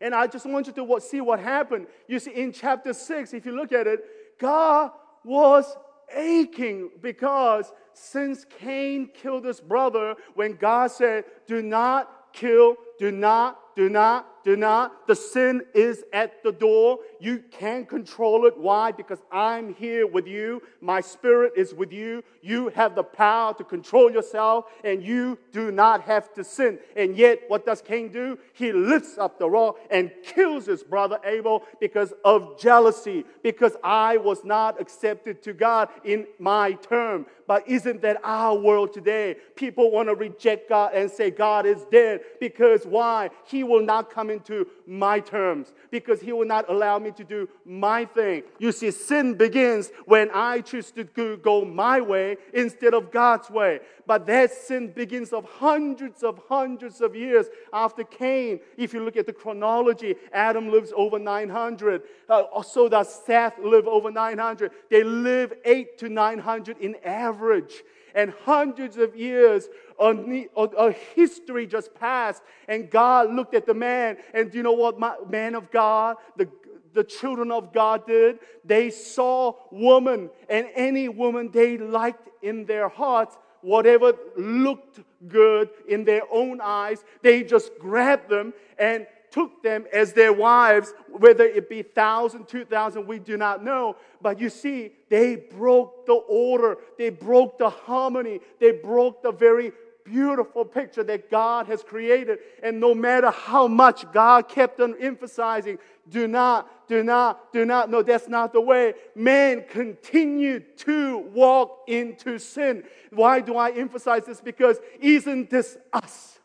And 0.00 0.14
I 0.14 0.26
just 0.26 0.46
want 0.46 0.66
you 0.66 0.72
to 0.72 1.00
see 1.00 1.20
what 1.20 1.40
happened. 1.40 1.86
You 2.08 2.18
see, 2.18 2.30
in 2.30 2.52
chapter 2.52 2.92
6, 2.92 3.34
if 3.34 3.44
you 3.44 3.54
look 3.54 3.72
at 3.72 3.86
it, 3.86 4.00
God 4.38 4.92
was 5.24 5.76
aching 6.14 6.90
because 7.02 7.70
since 7.92 8.46
Cain 8.58 9.10
killed 9.12 9.44
his 9.44 9.60
brother, 9.60 10.14
when 10.34 10.54
God 10.54 10.90
said, 10.90 11.24
Do 11.46 11.60
not 11.60 12.32
kill, 12.32 12.76
do 12.98 13.10
not 13.10 13.58
do 13.80 13.88
not, 13.88 14.39
do 14.44 14.56
not. 14.56 15.06
The 15.06 15.16
sin 15.16 15.62
is 15.74 16.04
at 16.12 16.42
the 16.42 16.52
door. 16.52 16.98
You 17.20 17.42
can't 17.50 17.88
control 17.88 18.46
it. 18.46 18.56
Why? 18.56 18.92
Because 18.92 19.20
I'm 19.30 19.74
here 19.74 20.06
with 20.06 20.26
you. 20.26 20.62
My 20.80 21.00
spirit 21.00 21.52
is 21.56 21.74
with 21.74 21.92
you. 21.92 22.22
You 22.42 22.68
have 22.70 22.94
the 22.94 23.02
power 23.02 23.54
to 23.54 23.64
control 23.64 24.10
yourself, 24.10 24.66
and 24.84 25.02
you 25.02 25.38
do 25.52 25.70
not 25.70 26.02
have 26.02 26.32
to 26.34 26.44
sin. 26.44 26.78
And 26.96 27.16
yet, 27.16 27.40
what 27.48 27.66
does 27.66 27.82
Cain 27.82 28.10
do? 28.10 28.38
He 28.54 28.72
lifts 28.72 29.18
up 29.18 29.38
the 29.38 29.48
rod 29.48 29.74
and 29.90 30.10
kills 30.22 30.66
his 30.66 30.82
brother 30.82 31.18
Abel 31.24 31.64
because 31.80 32.12
of 32.24 32.58
jealousy, 32.58 33.24
because 33.42 33.76
I 33.84 34.16
was 34.16 34.44
not 34.44 34.80
accepted 34.80 35.42
to 35.42 35.52
God 35.52 35.88
in 36.04 36.26
my 36.38 36.72
term. 36.72 37.26
But 37.46 37.68
isn't 37.68 38.02
that 38.02 38.20
our 38.22 38.54
world 38.54 38.92
today? 38.92 39.36
People 39.56 39.90
want 39.90 40.08
to 40.08 40.14
reject 40.14 40.68
God 40.68 40.94
and 40.94 41.10
say 41.10 41.32
God 41.32 41.66
is 41.66 41.84
dead 41.90 42.20
because 42.38 42.86
why? 42.86 43.30
He 43.44 43.64
will 43.64 43.84
not 43.84 44.08
come 44.08 44.29
into 44.30 44.66
my 44.86 45.20
terms 45.20 45.72
because 45.90 46.20
He 46.20 46.32
will 46.32 46.46
not 46.46 46.68
allow 46.68 46.98
me 46.98 47.10
to 47.12 47.24
do 47.24 47.48
my 47.64 48.04
thing. 48.04 48.42
You 48.58 48.72
see, 48.72 48.90
sin 48.90 49.34
begins 49.34 49.90
when 50.06 50.30
I 50.32 50.60
choose 50.60 50.90
to 50.92 51.04
go 51.36 51.64
my 51.64 52.00
way 52.00 52.36
instead 52.54 52.94
of 52.94 53.10
God's 53.10 53.50
way. 53.50 53.80
But 54.06 54.26
that 54.26 54.52
sin 54.52 54.92
begins 54.92 55.32
of 55.32 55.44
hundreds 55.44 56.22
of 56.22 56.40
hundreds 56.48 57.00
of 57.00 57.14
years 57.14 57.46
after 57.72 58.04
Cain. 58.04 58.60
If 58.76 58.92
you 58.94 59.04
look 59.04 59.16
at 59.16 59.26
the 59.26 59.32
chronology, 59.32 60.16
Adam 60.32 60.70
lives 60.70 60.92
over 60.96 61.18
900. 61.18 62.02
Uh, 62.28 62.62
so 62.62 62.88
does 62.88 63.22
Seth 63.24 63.58
live 63.58 63.86
over 63.86 64.10
900. 64.10 64.72
They 64.90 65.04
live 65.04 65.52
8 65.64 65.98
to 65.98 66.08
900 66.08 66.78
in 66.78 66.96
average 67.04 67.82
and 68.14 68.32
hundreds 68.44 68.96
of 68.96 69.16
years 69.16 69.68
a 69.98 70.92
history 71.14 71.66
just 71.66 71.94
passed, 71.94 72.42
and 72.68 72.90
God 72.90 73.32
looked 73.32 73.54
at 73.54 73.66
the 73.66 73.74
man, 73.74 74.16
and 74.32 74.50
do 74.50 74.58
you 74.58 74.62
know 74.62 74.72
what 74.72 74.98
my, 74.98 75.14
man 75.28 75.54
of 75.54 75.70
God, 75.70 76.16
the, 76.36 76.48
the 76.94 77.04
children 77.04 77.50
of 77.50 77.72
God 77.72 78.06
did? 78.06 78.38
They 78.64 78.90
saw 78.90 79.54
woman, 79.70 80.30
and 80.48 80.68
any 80.74 81.08
woman 81.08 81.50
they 81.52 81.76
liked 81.76 82.28
in 82.42 82.64
their 82.64 82.88
hearts, 82.88 83.36
whatever 83.60 84.14
looked 84.36 85.00
good 85.28 85.68
in 85.86 86.04
their 86.04 86.22
own 86.32 86.60
eyes, 86.62 87.04
they 87.22 87.42
just 87.42 87.78
grabbed 87.78 88.30
them 88.30 88.54
and 88.78 89.06
took 89.30 89.62
them 89.62 89.86
as 89.92 90.12
their 90.12 90.32
wives, 90.32 90.92
whether 91.08 91.44
it 91.44 91.68
be 91.68 91.82
thousand, 91.82 92.48
two 92.48 92.64
thousand, 92.64 93.06
we 93.06 93.18
do 93.18 93.36
not 93.36 93.64
know. 93.64 93.96
But 94.20 94.40
you 94.40 94.50
see, 94.50 94.92
they 95.08 95.36
broke 95.36 96.06
the 96.06 96.14
order, 96.14 96.78
they 96.98 97.10
broke 97.10 97.58
the 97.58 97.70
harmony, 97.70 98.40
they 98.58 98.72
broke 98.72 99.22
the 99.22 99.32
very 99.32 99.72
beautiful 100.04 100.64
picture 100.64 101.04
that 101.04 101.30
God 101.30 101.66
has 101.66 101.82
created. 101.82 102.38
And 102.62 102.80
no 102.80 102.94
matter 102.94 103.30
how 103.30 103.68
much 103.68 104.10
God 104.12 104.48
kept 104.48 104.80
on 104.80 104.96
emphasizing, 105.00 105.78
do 106.08 106.26
not, 106.26 106.88
do 106.88 107.04
not, 107.04 107.52
do 107.52 107.64
not. 107.64 107.90
No, 107.90 108.02
that's 108.02 108.28
not 108.28 108.52
the 108.52 108.60
way. 108.60 108.94
Man 109.14 109.64
continued 109.68 110.76
to 110.78 111.18
walk 111.18 111.84
into 111.86 112.38
sin. 112.38 112.82
Why 113.10 113.40
do 113.40 113.56
I 113.56 113.70
emphasize 113.70 114.24
this? 114.24 114.40
Because 114.40 114.78
isn't 115.00 115.50
this 115.50 115.76
us? 115.92 116.38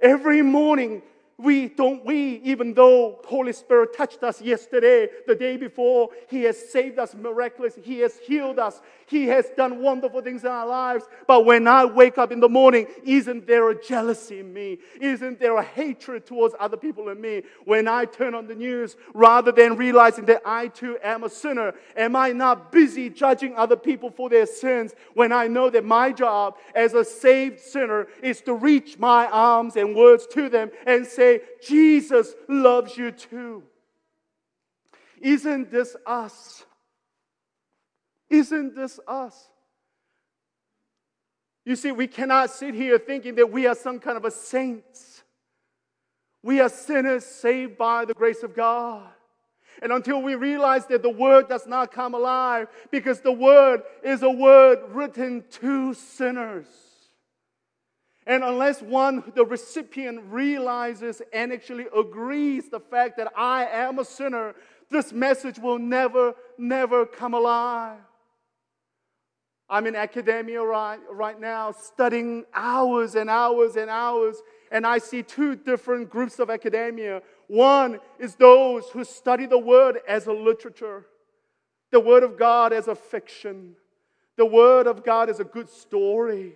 Every 0.00 0.42
morning, 0.42 1.02
we 1.38 1.68
don't 1.68 2.04
we 2.04 2.40
even 2.42 2.74
though 2.74 3.20
holy 3.24 3.52
spirit 3.52 3.96
touched 3.96 4.24
us 4.24 4.42
yesterday 4.42 5.08
the 5.26 5.34
day 5.36 5.56
before 5.56 6.08
he 6.28 6.42
has 6.42 6.58
saved 6.70 6.98
us 6.98 7.14
miraculously 7.14 7.80
he 7.82 8.00
has 8.00 8.18
healed 8.18 8.58
us 8.58 8.80
He 9.08 9.26
has 9.28 9.46
done 9.56 9.80
wonderful 9.80 10.20
things 10.20 10.44
in 10.44 10.50
our 10.50 10.66
lives. 10.66 11.06
But 11.26 11.46
when 11.46 11.66
I 11.66 11.86
wake 11.86 12.18
up 12.18 12.30
in 12.30 12.40
the 12.40 12.48
morning, 12.48 12.86
isn't 13.04 13.46
there 13.46 13.70
a 13.70 13.82
jealousy 13.82 14.40
in 14.40 14.52
me? 14.52 14.78
Isn't 15.00 15.40
there 15.40 15.56
a 15.56 15.62
hatred 15.62 16.26
towards 16.26 16.54
other 16.60 16.76
people 16.76 17.08
in 17.08 17.18
me? 17.18 17.42
When 17.64 17.88
I 17.88 18.04
turn 18.04 18.34
on 18.34 18.46
the 18.46 18.54
news, 18.54 18.96
rather 19.14 19.50
than 19.50 19.76
realizing 19.76 20.26
that 20.26 20.42
I 20.44 20.68
too 20.68 20.98
am 21.02 21.24
a 21.24 21.30
sinner, 21.30 21.72
am 21.96 22.16
I 22.16 22.32
not 22.32 22.70
busy 22.70 23.08
judging 23.08 23.56
other 23.56 23.76
people 23.76 24.10
for 24.10 24.28
their 24.28 24.44
sins 24.44 24.92
when 25.14 25.32
I 25.32 25.46
know 25.46 25.70
that 25.70 25.86
my 25.86 26.12
job 26.12 26.58
as 26.74 26.92
a 26.92 27.04
saved 27.04 27.60
sinner 27.60 28.08
is 28.22 28.42
to 28.42 28.52
reach 28.52 28.98
my 28.98 29.26
arms 29.28 29.76
and 29.76 29.96
words 29.96 30.26
to 30.32 30.50
them 30.50 30.70
and 30.86 31.06
say, 31.06 31.27
Jesus 31.62 32.34
loves 32.48 32.96
you 32.96 33.10
too? 33.10 33.62
Isn't 35.20 35.70
this 35.70 35.96
us? 36.06 36.64
Isn't 38.30 38.74
this 38.74 39.00
us? 39.06 39.48
You 41.64 41.76
see, 41.76 41.92
we 41.92 42.06
cannot 42.06 42.50
sit 42.50 42.74
here 42.74 42.98
thinking 42.98 43.34
that 43.34 43.50
we 43.50 43.66
are 43.66 43.74
some 43.74 43.98
kind 43.98 44.16
of 44.16 44.24
a 44.24 44.30
saints. 44.30 45.22
We 46.42 46.60
are 46.60 46.68
sinners 46.68 47.24
saved 47.26 47.76
by 47.76 48.04
the 48.04 48.14
grace 48.14 48.42
of 48.42 48.54
God. 48.54 49.06
And 49.82 49.92
until 49.92 50.22
we 50.22 50.34
realize 50.34 50.86
that 50.86 51.02
the 51.02 51.10
word 51.10 51.48
does 51.48 51.66
not 51.66 51.92
come 51.92 52.14
alive, 52.14 52.68
because 52.90 53.20
the 53.20 53.32
word 53.32 53.82
is 54.02 54.22
a 54.22 54.30
word 54.30 54.78
written 54.88 55.44
to 55.60 55.94
sinners. 55.94 56.66
And 58.28 58.44
unless 58.44 58.82
one, 58.82 59.32
the 59.34 59.44
recipient, 59.44 60.20
realizes 60.28 61.22
and 61.32 61.50
actually 61.50 61.86
agrees 61.96 62.68
the 62.68 62.78
fact 62.78 63.16
that 63.16 63.32
I 63.34 63.64
am 63.64 63.98
a 63.98 64.04
sinner, 64.04 64.54
this 64.90 65.14
message 65.14 65.58
will 65.58 65.78
never, 65.78 66.34
never 66.58 67.06
come 67.06 67.32
alive. 67.32 67.98
I'm 69.70 69.86
in 69.86 69.96
academia 69.96 70.62
right, 70.62 71.00
right 71.10 71.40
now, 71.40 71.72
studying 71.72 72.44
hours 72.54 73.14
and 73.14 73.30
hours 73.30 73.76
and 73.76 73.88
hours, 73.88 74.36
and 74.70 74.86
I 74.86 74.98
see 74.98 75.22
two 75.22 75.56
different 75.56 76.10
groups 76.10 76.38
of 76.38 76.50
academia. 76.50 77.22
One 77.46 77.98
is 78.18 78.34
those 78.34 78.88
who 78.90 79.04
study 79.04 79.46
the 79.46 79.58
Word 79.58 80.00
as 80.06 80.26
a 80.26 80.32
literature, 80.32 81.06
the 81.92 82.00
Word 82.00 82.22
of 82.22 82.38
God 82.38 82.74
as 82.74 82.88
a 82.88 82.94
fiction, 82.94 83.74
the 84.36 84.46
Word 84.46 84.86
of 84.86 85.02
God 85.02 85.30
as 85.30 85.40
a 85.40 85.44
good 85.44 85.70
story, 85.70 86.54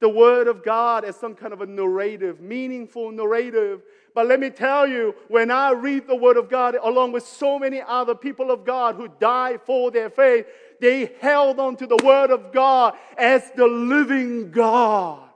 the 0.00 0.08
Word 0.08 0.48
of 0.48 0.64
God 0.64 1.04
as 1.04 1.16
some 1.16 1.34
kind 1.34 1.52
of 1.52 1.60
a 1.60 1.66
narrative, 1.66 2.40
meaningful 2.40 3.10
narrative 3.12 3.82
but 4.14 4.28
let 4.28 4.38
me 4.38 4.48
tell 4.48 4.86
you, 4.86 5.14
when 5.26 5.50
I 5.50 5.72
read 5.72 6.06
the 6.06 6.14
Word 6.14 6.36
of 6.36 6.48
God 6.48 6.76
along 6.80 7.10
with 7.10 7.26
so 7.26 7.58
many 7.58 7.82
other 7.82 8.14
people 8.14 8.52
of 8.52 8.64
God 8.64 8.94
who 8.94 9.08
died 9.18 9.60
for 9.66 9.90
their 9.90 10.08
faith, 10.08 10.46
they 10.80 11.10
held 11.20 11.58
on 11.58 11.76
to 11.76 11.86
the 11.86 11.98
Word 12.04 12.30
of 12.30 12.52
God 12.52 12.94
as 13.18 13.50
the 13.56 13.66
living 13.66 14.52
God. 14.52 15.28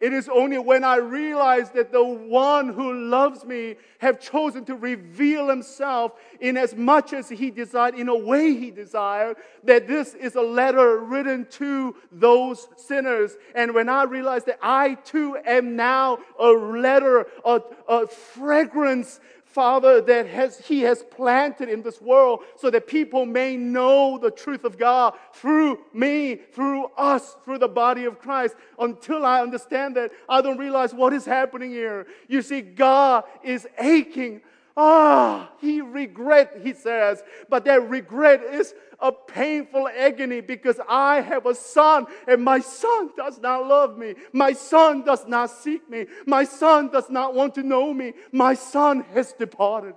It 0.00 0.14
is 0.14 0.30
only 0.30 0.56
when 0.56 0.82
I 0.82 0.96
realize 0.96 1.70
that 1.72 1.92
the 1.92 2.02
one 2.02 2.70
who 2.70 2.92
loves 2.92 3.44
me 3.44 3.76
have 3.98 4.18
chosen 4.18 4.64
to 4.64 4.74
reveal 4.74 5.48
himself 5.48 6.12
in 6.40 6.56
as 6.56 6.74
much 6.74 7.12
as 7.12 7.28
he 7.28 7.50
desired, 7.50 7.94
in 7.94 8.08
a 8.08 8.16
way 8.16 8.54
he 8.54 8.70
desired, 8.70 9.36
that 9.64 9.86
this 9.86 10.14
is 10.14 10.36
a 10.36 10.40
letter 10.40 11.00
written 11.00 11.46
to 11.50 11.94
those 12.10 12.66
sinners. 12.78 13.36
And 13.54 13.74
when 13.74 13.90
I 13.90 14.04
realize 14.04 14.44
that 14.44 14.58
I 14.62 14.94
too 14.94 15.36
am 15.44 15.76
now 15.76 16.20
a 16.38 16.48
letter, 16.48 17.26
a, 17.44 17.60
a 17.86 18.06
fragrance 18.06 19.20
Father, 19.50 20.00
that 20.00 20.28
has, 20.28 20.58
He 20.60 20.82
has 20.82 21.02
planted 21.02 21.68
in 21.68 21.82
this 21.82 22.00
world 22.00 22.44
so 22.56 22.70
that 22.70 22.86
people 22.86 23.26
may 23.26 23.56
know 23.56 24.16
the 24.16 24.30
truth 24.30 24.64
of 24.64 24.78
God 24.78 25.14
through 25.32 25.80
me, 25.92 26.36
through 26.36 26.86
us, 26.96 27.36
through 27.44 27.58
the 27.58 27.68
body 27.68 28.04
of 28.04 28.20
Christ. 28.20 28.54
Until 28.78 29.26
I 29.26 29.40
understand 29.40 29.96
that, 29.96 30.12
I 30.28 30.40
don't 30.40 30.58
realize 30.58 30.94
what 30.94 31.12
is 31.12 31.24
happening 31.24 31.70
here. 31.70 32.06
You 32.28 32.42
see, 32.42 32.60
God 32.60 33.24
is 33.42 33.66
aching 33.78 34.40
Ah, 34.76 35.50
he 35.60 35.80
regret, 35.80 36.60
he 36.62 36.72
says, 36.72 37.22
but 37.48 37.64
that 37.64 37.88
regret 37.88 38.42
is 38.42 38.72
a 39.00 39.10
painful 39.10 39.88
agony 39.88 40.40
because 40.40 40.80
I 40.88 41.20
have 41.20 41.46
a 41.46 41.54
son 41.54 42.06
and 42.28 42.42
my 42.42 42.60
son 42.60 43.10
does 43.16 43.40
not 43.40 43.66
love 43.66 43.98
me. 43.98 44.14
My 44.32 44.52
son 44.52 45.02
does 45.02 45.26
not 45.26 45.50
seek 45.50 45.88
me. 45.90 46.06
My 46.26 46.44
son 46.44 46.88
does 46.88 47.10
not 47.10 47.34
want 47.34 47.54
to 47.56 47.62
know 47.62 47.92
me. 47.92 48.12
My 48.32 48.54
son 48.54 49.04
has 49.14 49.32
departed. 49.32 49.94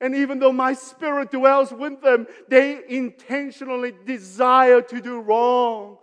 And 0.00 0.16
even 0.16 0.40
though 0.40 0.52
my 0.52 0.72
spirit 0.72 1.30
dwells 1.30 1.72
with 1.72 2.02
them, 2.02 2.26
they 2.48 2.80
intentionally 2.88 3.94
desire 4.04 4.82
to 4.82 5.00
do 5.00 5.20
wrong. 5.20 5.98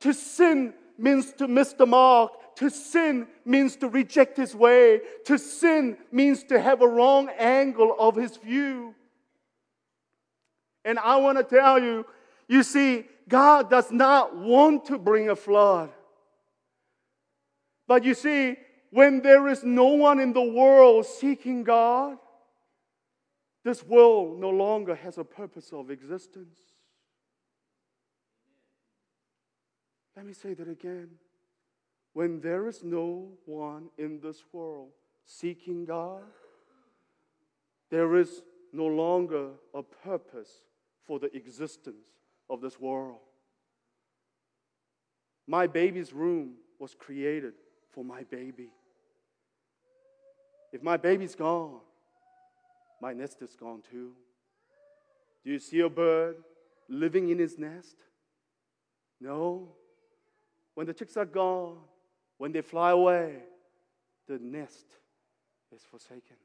To 0.00 0.14
sin 0.14 0.72
means 0.98 1.32
to 1.34 1.48
miss 1.48 1.72
the 1.72 1.86
mark. 1.86 2.32
To 2.56 2.68
sin 2.68 3.28
means 3.44 3.76
to 3.76 3.88
reject 3.88 4.36
his 4.36 4.54
way. 4.54 5.00
To 5.26 5.38
sin 5.38 5.96
means 6.10 6.42
to 6.44 6.60
have 6.60 6.82
a 6.82 6.88
wrong 6.88 7.30
angle 7.38 7.94
of 7.98 8.16
his 8.16 8.36
view. 8.36 8.94
And 10.84 10.98
I 10.98 11.16
want 11.16 11.38
to 11.38 11.44
tell 11.44 11.80
you, 11.80 12.04
you 12.48 12.62
see, 12.62 13.06
God 13.28 13.70
does 13.70 13.92
not 13.92 14.36
want 14.36 14.86
to 14.86 14.98
bring 14.98 15.28
a 15.28 15.36
flood. 15.36 15.90
But 17.86 18.04
you 18.04 18.14
see, 18.14 18.56
when 18.90 19.20
there 19.20 19.48
is 19.48 19.62
no 19.64 19.86
one 19.86 20.18
in 20.18 20.32
the 20.32 20.42
world 20.42 21.06
seeking 21.06 21.62
God, 21.62 22.18
this 23.64 23.84
world 23.84 24.40
no 24.40 24.50
longer 24.50 24.94
has 24.94 25.18
a 25.18 25.24
purpose 25.24 25.72
of 25.72 25.90
existence. 25.90 26.58
Let 30.18 30.26
me 30.26 30.32
say 30.32 30.52
that 30.54 30.68
again 30.68 31.10
when 32.12 32.40
there 32.40 32.66
is 32.66 32.82
no 32.82 33.28
one 33.46 33.84
in 33.98 34.18
this 34.18 34.42
world 34.52 34.88
seeking 35.24 35.84
God, 35.84 36.24
there 37.88 38.16
is 38.16 38.42
no 38.72 38.86
longer 38.86 39.50
a 39.72 39.84
purpose 39.84 40.50
for 41.06 41.20
the 41.20 41.32
existence 41.36 42.04
of 42.50 42.60
this 42.60 42.80
world. 42.80 43.18
My 45.46 45.68
baby's 45.68 46.12
room 46.12 46.54
was 46.80 46.96
created 46.96 47.52
for 47.92 48.04
my 48.04 48.24
baby. 48.24 48.70
If 50.72 50.82
my 50.82 50.96
baby's 50.96 51.36
gone, 51.36 51.78
my 53.00 53.12
nest 53.12 53.40
is 53.40 53.54
gone 53.54 53.82
too. 53.88 54.14
Do 55.44 55.52
you 55.52 55.60
see 55.60 55.78
a 55.78 55.88
bird 55.88 56.38
living 56.88 57.28
in 57.28 57.38
his 57.38 57.56
nest? 57.56 57.94
No. 59.20 59.76
When 60.78 60.86
the 60.86 60.94
chicks 60.94 61.16
are 61.16 61.24
gone, 61.24 61.78
when 62.36 62.52
they 62.52 62.60
fly 62.60 62.92
away, 62.92 63.34
the 64.28 64.38
nest 64.38 64.86
is 65.74 65.82
forsaken. 65.82 66.36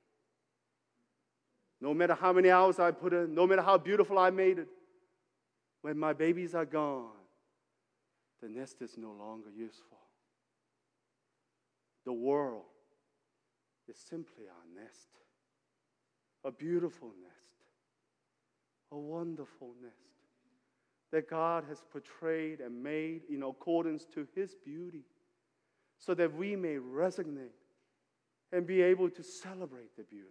No 1.79 1.93
matter 1.93 2.15
how 2.15 2.33
many 2.33 2.49
hours 2.49 2.79
I 2.79 2.89
put 2.89 3.13
in, 3.13 3.35
no 3.35 3.45
matter 3.45 3.61
how 3.61 3.77
beautiful 3.77 4.17
I 4.17 4.31
made 4.31 4.57
it, 4.57 4.69
when 5.83 5.99
my 5.99 6.13
babies 6.13 6.55
are 6.55 6.65
gone, 6.65 7.11
the 8.41 8.49
nest 8.49 8.81
is 8.81 8.97
no 8.97 9.11
longer 9.11 9.51
useful. 9.55 9.99
The 12.03 12.13
world 12.13 12.63
is 13.87 13.99
simply 13.99 14.45
our 14.49 14.83
nest, 14.83 15.09
a 16.43 16.51
beautiful 16.51 17.09
nest, 17.21 17.59
a 18.91 18.97
wonderful 18.97 19.75
nest 19.79 20.12
that 21.13 21.29
God 21.29 21.63
has 21.69 21.83
portrayed 21.91 22.59
and 22.59 22.83
made 22.83 23.21
in 23.29 23.43
accordance 23.43 24.03
to 24.15 24.27
His 24.35 24.55
beauty 24.65 25.03
so 25.99 26.15
that 26.15 26.35
we 26.35 26.55
may 26.55 26.77
resonate 26.77 27.53
and 28.51 28.65
be 28.65 28.81
able 28.81 29.11
to 29.11 29.21
celebrate 29.21 29.95
the 29.95 30.01
beauty. 30.03 30.27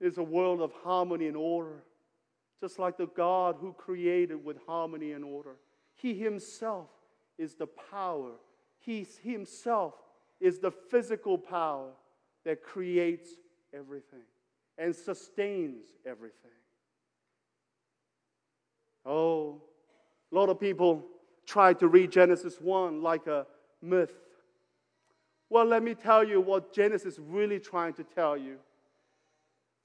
It's 0.00 0.16
a 0.16 0.22
world 0.22 0.62
of 0.62 0.72
harmony 0.82 1.26
and 1.26 1.36
order, 1.36 1.84
just 2.62 2.78
like 2.78 2.96
the 2.96 3.08
God 3.08 3.56
who 3.60 3.74
created 3.74 4.42
with 4.42 4.56
harmony 4.66 5.12
and 5.12 5.22
order. 5.22 5.56
He 5.96 6.14
Himself 6.14 6.88
is 7.36 7.54
the 7.54 7.68
power, 7.90 8.30
He 8.78 9.06
Himself 9.22 9.92
is 10.40 10.60
the 10.60 10.70
physical 10.70 11.36
power 11.36 11.90
that 12.46 12.62
creates 12.62 13.28
everything 13.74 14.24
and 14.78 14.96
sustains 14.96 15.84
everything. 16.06 16.59
Oh, 19.04 19.60
a 20.30 20.34
lot 20.34 20.48
of 20.48 20.60
people 20.60 21.04
try 21.46 21.72
to 21.74 21.88
read 21.88 22.12
Genesis 22.12 22.60
1 22.60 23.02
like 23.02 23.26
a 23.26 23.46
myth. 23.82 24.12
Well, 25.48 25.64
let 25.64 25.82
me 25.82 25.94
tell 25.94 26.22
you 26.22 26.40
what 26.40 26.72
Genesis 26.72 27.14
is 27.14 27.20
really 27.20 27.58
trying 27.58 27.94
to 27.94 28.04
tell 28.04 28.36
you. 28.36 28.58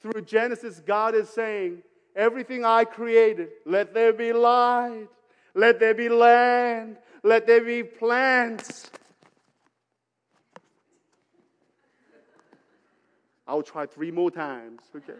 Through 0.01 0.21
Genesis, 0.21 0.81
God 0.85 1.15
is 1.15 1.29
saying, 1.29 1.81
Everything 2.15 2.63
I 2.63 2.85
created, 2.85 3.49
let 3.65 3.93
there 3.93 4.13
be 4.13 4.31
light, 4.31 5.07
let 5.53 5.81
there 5.81 5.93
be 5.93 6.07
land, 6.07 6.97
let 7.23 7.45
there 7.45 7.61
be 7.61 7.83
plants. 7.83 8.89
I'll 13.47 13.63
try 13.63 13.85
three 13.85 14.11
more 14.11 14.31
times, 14.31 14.81
okay? 14.95 15.19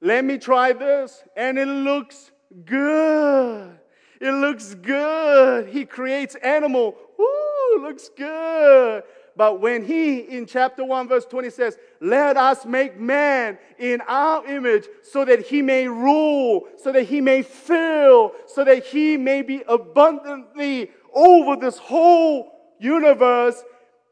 Let 0.00 0.24
me 0.24 0.38
try 0.38 0.72
this. 0.72 1.22
And 1.36 1.58
it 1.58 1.66
looks 1.66 2.30
good. 2.64 3.78
It 4.20 4.32
looks 4.32 4.74
good. 4.74 5.68
He 5.68 5.84
creates 5.84 6.34
animal. 6.36 6.96
Ooh, 7.20 7.78
looks 7.82 8.08
good. 8.16 9.02
But 9.36 9.60
when 9.60 9.84
he, 9.84 10.18
in 10.18 10.46
chapter 10.46 10.84
1, 10.84 11.06
verse 11.06 11.24
20 11.24 11.50
says, 11.50 11.78
Let 12.00 12.36
us 12.36 12.66
make 12.66 12.98
man 12.98 13.56
in 13.78 14.00
our 14.08 14.44
image 14.46 14.88
so 15.04 15.24
that 15.24 15.46
he 15.46 15.62
may 15.62 15.86
rule, 15.86 16.64
so 16.76 16.90
that 16.90 17.04
he 17.04 17.20
may 17.20 17.42
fill, 17.42 18.32
so 18.46 18.64
that 18.64 18.84
he 18.84 19.16
may 19.16 19.42
be 19.42 19.62
abundantly 19.68 20.90
over 21.14 21.54
this 21.54 21.78
whole 21.78 22.50
universe, 22.80 23.62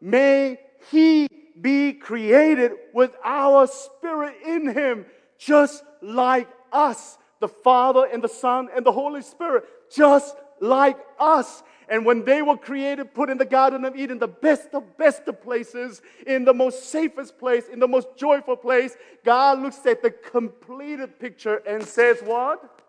may 0.01 0.61
he 0.93 1.27
be 1.61 1.93
created 1.93 2.73
with 2.95 3.11
our 3.25 3.67
spirit 3.67 4.37
in 4.45 4.69
him, 4.69 5.07
just 5.39 5.83
like 6.03 6.49
us, 6.73 7.19
the 7.41 7.49
Father 7.49 8.07
and 8.13 8.23
the 8.23 8.29
Son 8.29 8.69
and 8.75 8.85
the 8.85 8.93
Holy 8.93 9.23
Spirit, 9.23 9.65
just 9.91 10.37
like 10.61 10.99
us. 11.19 11.63
And 11.89 12.05
when 12.05 12.25
they 12.25 12.43
were 12.43 12.57
created, 12.57 13.15
put 13.15 13.31
in 13.31 13.39
the 13.39 13.45
Garden 13.45 13.85
of 13.85 13.95
Eden, 13.95 14.19
the 14.19 14.27
best 14.27 14.69
of 14.73 14.97
best 14.97 15.23
of 15.29 15.41
places, 15.41 16.03
in 16.27 16.45
the 16.45 16.55
most 16.55 16.91
safest 16.91 17.39
place, 17.39 17.69
in 17.69 17.79
the 17.79 17.87
most 17.87 18.09
joyful 18.17 18.57
place, 18.57 18.97
God 19.25 19.61
looks 19.61 19.85
at 19.87 20.03
the 20.03 20.11
completed 20.11 21.21
picture 21.21 21.57
and 21.67 21.83
says, 21.85 22.19
What? 22.25 22.83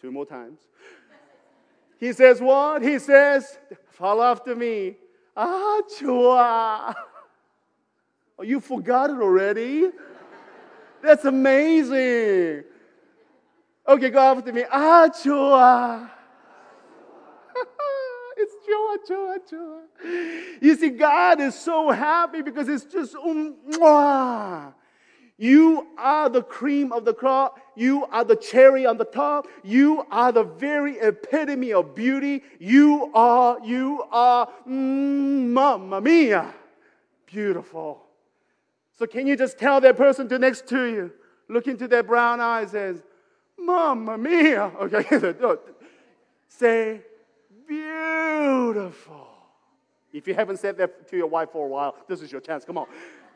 Two 0.00 0.12
more 0.12 0.26
times. 0.26 0.60
He 1.98 2.12
says, 2.12 2.40
What? 2.40 2.82
He 2.82 2.98
says, 2.98 3.58
Follow 3.92 4.24
after 4.24 4.54
me. 4.54 4.96
Ah, 5.34 5.80
chua. 5.98 6.94
Oh, 8.38 8.44
you 8.44 8.60
forgot 8.60 9.10
it 9.10 9.20
already? 9.20 9.90
That's 11.02 11.24
amazing. 11.24 12.64
Okay, 13.86 14.10
go 14.10 14.18
after 14.18 14.52
me. 14.52 14.64
Ah, 14.70 15.08
chua. 15.08 16.10
it's 18.36 18.54
joy, 18.66 18.96
joy, 19.08 19.36
joy. 19.50 19.80
You 20.60 20.76
see, 20.76 20.90
God 20.90 21.40
is 21.40 21.54
so 21.58 21.90
happy 21.90 22.42
because 22.42 22.68
it's 22.68 22.84
just 22.84 23.16
um. 23.16 24.74
You 25.40 25.86
are 25.96 26.28
the 26.28 26.42
cream 26.42 26.92
of 26.92 27.04
the 27.04 27.14
crop. 27.14 27.60
You 27.76 28.06
are 28.06 28.24
the 28.24 28.34
cherry 28.34 28.84
on 28.86 28.96
the 28.96 29.04
top. 29.04 29.46
You 29.62 30.04
are 30.10 30.32
the 30.32 30.42
very 30.42 30.98
epitome 30.98 31.72
of 31.72 31.94
beauty. 31.94 32.42
You 32.58 33.12
are, 33.14 33.58
you 33.64 34.02
are, 34.10 34.48
mm, 34.68 35.46
mamma 35.48 36.00
mia, 36.00 36.52
beautiful. 37.24 38.07
So 38.98 39.06
can 39.06 39.28
you 39.28 39.36
just 39.36 39.58
tell 39.58 39.80
that 39.80 39.96
person 39.96 40.28
to 40.28 40.40
next 40.40 40.66
to 40.68 40.84
you, 40.86 41.12
look 41.48 41.68
into 41.68 41.86
their 41.86 42.02
brown 42.02 42.40
eyes 42.40 42.74
and, 42.74 43.00
mamma 43.56 44.18
mia. 44.18 44.72
Okay, 44.80 45.04
say, 46.48 47.00
beautiful. 47.68 49.28
If 50.12 50.26
you 50.26 50.34
haven't 50.34 50.56
said 50.56 50.76
that 50.78 51.08
to 51.10 51.16
your 51.16 51.28
wife 51.28 51.50
for 51.52 51.66
a 51.66 51.68
while, 51.68 51.96
this 52.08 52.22
is 52.22 52.32
your 52.32 52.40
chance. 52.40 52.64
Come 52.64 52.78
on. 52.78 52.86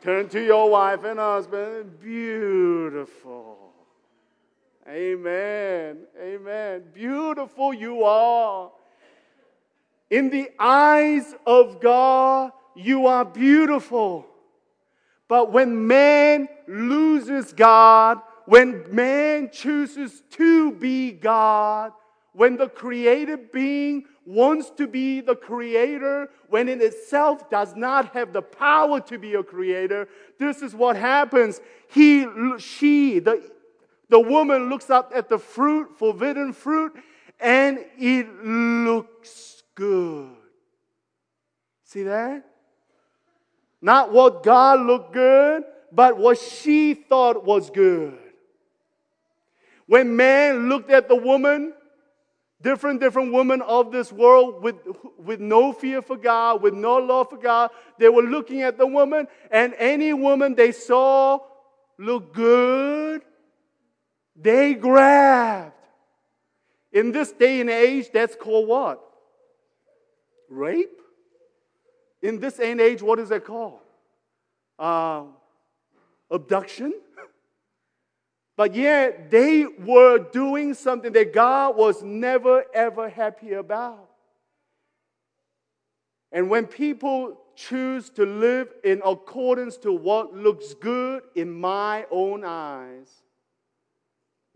Turn 0.03 0.29
to 0.31 0.45
your 0.45 0.69
wife 0.69 1.05
and 1.05 1.21
husband. 1.21 2.01
Beautiful. 2.01 3.73
Amen. 4.89 5.99
Amen. 6.21 6.83
Beautiful 6.93 7.73
you 7.73 8.03
are. 8.03 8.73
In 10.11 10.29
the 10.29 10.51
eyes 10.59 11.35
of 11.47 11.81
God, 11.81 12.51
you 12.75 13.07
are 13.07 13.25
beautiful. 13.25 14.27
But 15.33 15.51
when 15.51 15.87
man 15.87 16.47
loses 16.69 17.55
God, 17.55 18.21
when 18.45 18.85
man 18.95 19.49
chooses 19.51 20.23
to 20.33 20.73
be 20.73 21.11
God, 21.11 21.93
when 22.35 22.59
the 22.59 22.69
created 22.69 23.51
being 23.51 24.05
wants 24.27 24.69
to 24.77 24.87
be 24.87 25.23
the 25.23 25.35
creator, 25.35 26.29
when 26.51 26.69
in 26.69 26.83
itself 26.83 27.49
does 27.49 27.75
not 27.75 28.13
have 28.13 28.35
the 28.35 28.43
power 28.43 29.01
to 29.01 29.19
be 29.19 29.33
a 29.33 29.43
creator, 29.43 30.07
this 30.39 30.61
is 30.61 30.75
what 30.75 30.97
happens. 30.97 31.63
He, 31.89 32.27
she, 32.59 33.19
the, 33.19 33.51
the 34.11 34.21
woman 34.21 34.69
looks 34.69 34.91
up 34.91 35.13
at 35.15 35.31
the 35.31 35.39
fruit, 35.39 35.97
forbidden 35.97 36.53
fruit, 36.53 36.93
and 37.41 37.79
it 37.97 38.29
looks 38.45 39.63
good. 39.77 40.37
See 41.85 42.03
that? 42.03 42.52
Not 43.83 44.13
what 44.13 44.45
God 44.45 44.87
looked 44.87 45.13
good, 45.13 45.65
but 45.91 46.17
what 46.17 46.39
she 46.39 46.95
thought 46.95 47.45
was 47.45 47.69
good. 47.69 48.17
When 49.87 50.15
man 50.15 50.69
looked 50.69 50.91
at 50.91 51.09
the 51.09 51.17
woman, 51.17 51.75
different, 52.63 53.01
different 53.01 53.33
women 53.33 53.61
of 53.61 53.91
this 53.91 54.13
world 54.13 54.63
with, 54.63 54.77
with 55.19 55.41
no 55.41 55.73
fear 55.73 56.01
for 56.01 56.17
God, 56.17 56.63
with 56.63 56.75
no 56.75 56.95
love 56.97 57.31
for 57.31 57.37
God, 57.37 57.71
they 57.99 58.09
were 58.09 58.23
looking 58.23 58.63
at 58.63 58.79
the 58.79 58.87
woman, 58.87 59.27
and 59.51 59.75
any 59.77 60.13
woman 60.13 60.55
they 60.55 60.71
saw 60.71 61.41
look 61.99 62.33
good, 62.33 63.23
they 64.37 64.75
grabbed. 64.75 65.73
In 66.93 67.11
this 67.11 67.33
day 67.33 67.61
and 67.61 67.69
age, 67.69 68.11
that's 68.13 68.37
called 68.37 68.69
what? 68.69 69.03
Rape? 70.49 71.02
In 72.23 72.39
this 72.39 72.55
day 72.55 72.71
and 72.71 72.81
age, 72.81 73.03
what 73.03 73.19
is 73.19 73.31
it 73.31 73.45
called? 73.45 73.81
Uh, 74.79 75.25
abduction? 76.31 76.95
But 78.55 78.75
yet 78.75 79.31
they 79.31 79.65
were 79.65 80.19
doing 80.19 80.75
something 80.75 81.11
that 81.13 81.33
God 81.33 81.75
was 81.75 82.03
never 82.03 82.65
ever 82.75 83.09
happy 83.09 83.55
about. 83.55 84.11
And 86.31 86.49
when 86.49 86.67
people 86.67 87.39
choose 87.55 88.09
to 88.11 88.25
live 88.25 88.73
in 88.85 89.03
accordance 89.05 89.77
to 89.79 89.93
what 89.93 90.35
looks 90.35 90.75
good 90.75 91.23
in 91.35 91.51
my 91.53 92.07
own 92.11 92.45
eyes, 92.45 93.11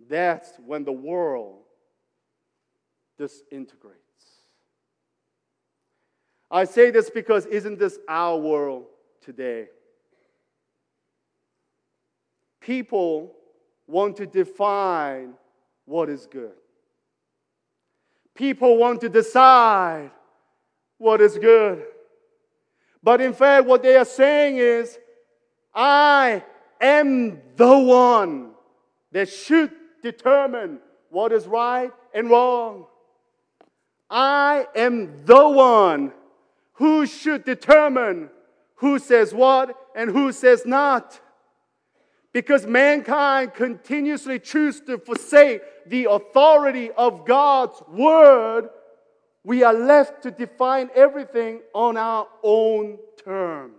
that's 0.09 0.53
when 0.65 0.85
the 0.85 0.93
world 0.93 1.63
disintegrates. 3.19 4.06
I 6.51 6.65
say 6.65 6.91
this 6.91 7.11
because 7.11 7.47
isn't 7.47 7.79
this 7.79 7.99
our 8.09 8.39
world 8.39 8.85
today? 9.21 9.67
People 12.61 13.33
want 13.87 14.17
to 14.17 14.27
define 14.27 15.35
what 15.85 16.09
is 16.09 16.27
good. 16.27 16.53
People 18.35 18.77
want 18.77 19.01
to 19.01 19.09
decide 19.09 20.11
what 20.99 21.21
is 21.21 21.39
good. 21.39 21.85
But 23.03 23.21
in 23.21 23.33
fact, 23.33 23.67
what 23.67 23.83
they 23.83 23.97
are 23.97 24.05
saying 24.05 24.57
is, 24.57 24.99
I 25.75 26.43
am 26.81 27.41
the 27.57 27.79
one 27.79 28.51
that 29.13 29.29
should 29.29 29.71
determine 30.03 30.81
what 31.11 31.33
is 31.33 31.47
right 31.47 31.93
and 32.13 32.29
wrong. 32.29 32.87
I 34.11 34.67
am 34.75 35.25
the 35.25 35.49
one 35.49 36.13
who 36.77 37.07
should 37.07 37.45
determine 37.45 38.31
who 38.77 38.99
says 38.99 39.35
what 39.35 39.77
and 39.95 40.11
who 40.11 40.33
says 40.33 40.65
not. 40.67 41.21
Because 42.33 42.67
mankind 42.67 43.55
continuously 43.55 44.39
chooses 44.39 44.83
to 44.83 44.99
forsake 44.99 45.63
the 45.87 46.05
authority 46.05 46.91
of 46.91 47.25
God's 47.25 47.83
word, 47.89 48.69
we 49.43 49.63
are 49.63 49.73
left 49.73 50.23
to 50.25 50.31
define 50.31 50.91
everything 50.95 51.61
on 51.75 51.97
our 51.97 52.29
own 52.43 52.99
terms. 53.25 53.73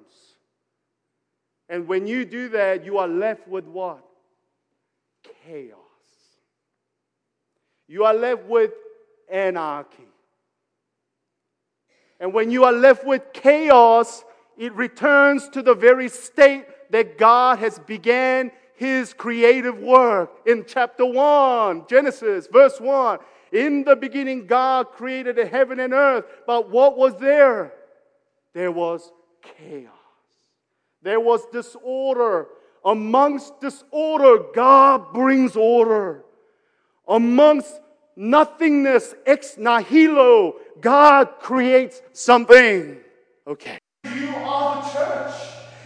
And 1.69 1.87
when 1.87 2.07
you 2.07 2.25
do 2.25 2.49
that, 2.49 2.83
you 2.83 2.97
are 2.97 3.07
left 3.07 3.47
with 3.47 3.65
what? 3.65 4.03
Chaos. 5.45 5.77
You 7.87 8.05
are 8.05 8.13
left 8.13 8.45
with 8.45 8.71
anarchy. 9.29 10.06
And 12.19 12.33
when 12.33 12.51
you 12.51 12.63
are 12.63 12.73
left 12.73 13.05
with 13.05 13.33
chaos, 13.33 14.23
it 14.57 14.73
returns 14.73 15.49
to 15.49 15.61
the 15.61 15.75
very 15.75 16.09
state 16.09 16.65
that 16.89 17.17
God 17.17 17.59
has 17.59 17.79
began 17.79 18.51
his 18.75 19.13
creative 19.13 19.77
work 19.79 20.31
in 20.45 20.63
chapter 20.67 21.05
1, 21.05 21.85
Genesis, 21.89 22.47
verse 22.51 22.79
1. 22.79 23.19
In 23.51 23.83
the 23.83 23.95
beginning, 23.95 24.45
God 24.45 24.91
created 24.91 25.35
the 25.35 25.45
heaven 25.45 25.79
and 25.79 25.93
earth. 25.93 26.25
But 26.45 26.69
what 26.69 26.97
was 26.97 27.17
there? 27.17 27.73
There 28.53 28.71
was 28.71 29.11
chaos. 29.41 29.91
There 31.01 31.19
was 31.19 31.45
disorder. 31.51 32.47
Amongst 32.83 33.59
disorder, 33.61 34.43
God 34.53 35.13
brings 35.13 35.55
order. 35.55 36.23
Amongst 37.07 37.79
nothingness, 38.17 39.13
ex 39.25 39.57
nihilo, 39.57 40.55
God 40.81 41.39
creates 41.39 42.01
something. 42.11 42.97
Okay. 43.45 43.77
You 44.03 44.35
are 44.35 44.81
the 44.81 44.89
church. 44.89 45.33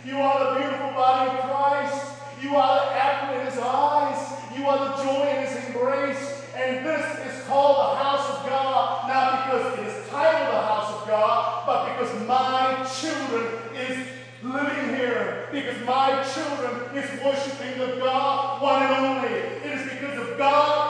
You 0.05 0.17
are 0.17 0.53
the 0.53 0.59
beautiful 0.59 0.91
body 0.91 1.29
of 1.29 1.43
Christ. 1.43 2.15
You 2.41 2.55
are 2.55 2.85
the 2.85 2.91
apple 2.95 3.39
in 3.39 3.45
his 3.45 3.59
eyes. 3.59 4.57
You 4.57 4.65
are 4.65 4.79
the 4.79 5.03
joy 5.03 5.27
in 5.29 5.45
his 5.45 5.65
embrace. 5.67 6.45
And 6.55 6.85
this 6.85 7.05
is 7.27 7.43
called 7.47 7.77
the 7.77 8.03
house 8.03 8.29
of 8.29 8.49
God, 8.49 9.07
not 9.07 9.45
because 9.45 9.79
it 9.79 9.87
is 9.87 10.09
titled 10.09 10.53
the 10.55 10.61
house 10.61 11.01
of 11.01 11.07
God, 11.07 11.65
but 11.67 11.91
because 11.91 12.27
my 12.27 12.87
children 12.99 13.47
is 13.75 14.07
living 14.43 14.95
here 14.95 15.47
because 15.51 15.79
my 15.85 16.23
children 16.33 16.95
is 16.95 17.23
worshiping 17.23 17.77
the 17.77 17.97
God 17.99 18.61
one 18.61 18.83
and 18.83 19.05
only. 19.05 19.37
It 19.37 19.79
is 19.79 19.89
because 19.91 20.17
of 20.17 20.37
God 20.37 20.80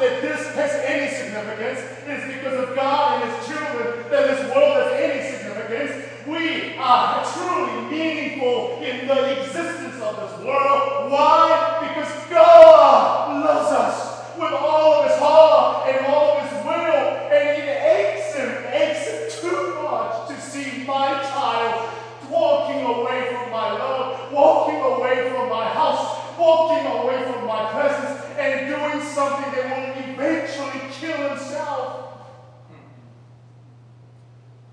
that 0.00 0.22
this 0.22 0.54
has 0.54 0.72
any 0.84 1.12
significance. 1.12 1.80
It 2.06 2.18
is 2.18 2.34
because 2.34 2.68
of 2.68 2.74
God 2.74 3.22
and 3.22 3.30
His 3.30 3.46
children 3.46 4.08
that 4.10 4.26
this 4.28 4.40
world 4.54 4.76
has 4.80 4.92
any 4.96 5.20
significance. 5.36 6.08
We 6.26 6.76
are 6.76 7.24
truly 7.36 7.90
meaningful 7.90 8.80
in 8.80 9.06
the 9.06 9.40
existence 9.40 10.00
of 10.00 10.16
this 10.16 10.46
world. 10.46 11.12
Why? 11.12 11.84
Because 11.84 12.08
God 12.30 13.44
loves 13.44 13.72
us 13.72 14.36
with 14.38 14.52
all 14.52 15.02
of 15.02 15.10
His 15.10 15.18
heart 15.18 15.88
and 15.88 16.06
all 16.06 16.38
of 16.38 16.48
His 16.48 16.64
will, 16.64 17.28
and 17.28 17.62
it 17.62 17.68
aches 17.68 18.34
Him, 18.36 18.50
aches 18.72 19.04
Him 19.04 19.50
too 19.50 19.82
much 19.82 20.28
to 20.28 20.40
see 20.40 20.84
my 20.84 21.12
child 21.28 21.90
walking 22.30 22.84
away 22.84 23.28
from 23.34 23.50
my 23.50 23.72
love, 23.72 24.32
walking 24.32 24.80
away 24.80 25.28
from 25.30 25.50
my 25.50 25.66
house, 25.66 26.38
walking 26.38 26.86
away 26.86 27.22
from 27.30 27.46
my 27.46 27.68
presence, 27.72 28.24
and 28.38 28.68
doing 28.68 29.04
something 29.20 29.52
that 29.52 29.64
will 29.76 30.14
eventually 30.14 30.80
kill 30.92 31.28
himself. 31.28 32.06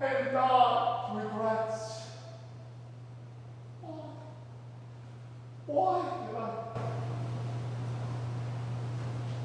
And 0.00 0.32
God 0.32 1.22
regrets. 1.22 2.02
Why? 3.82 3.98
Why 5.66 6.02
did 6.02 6.36
I? 6.36 6.50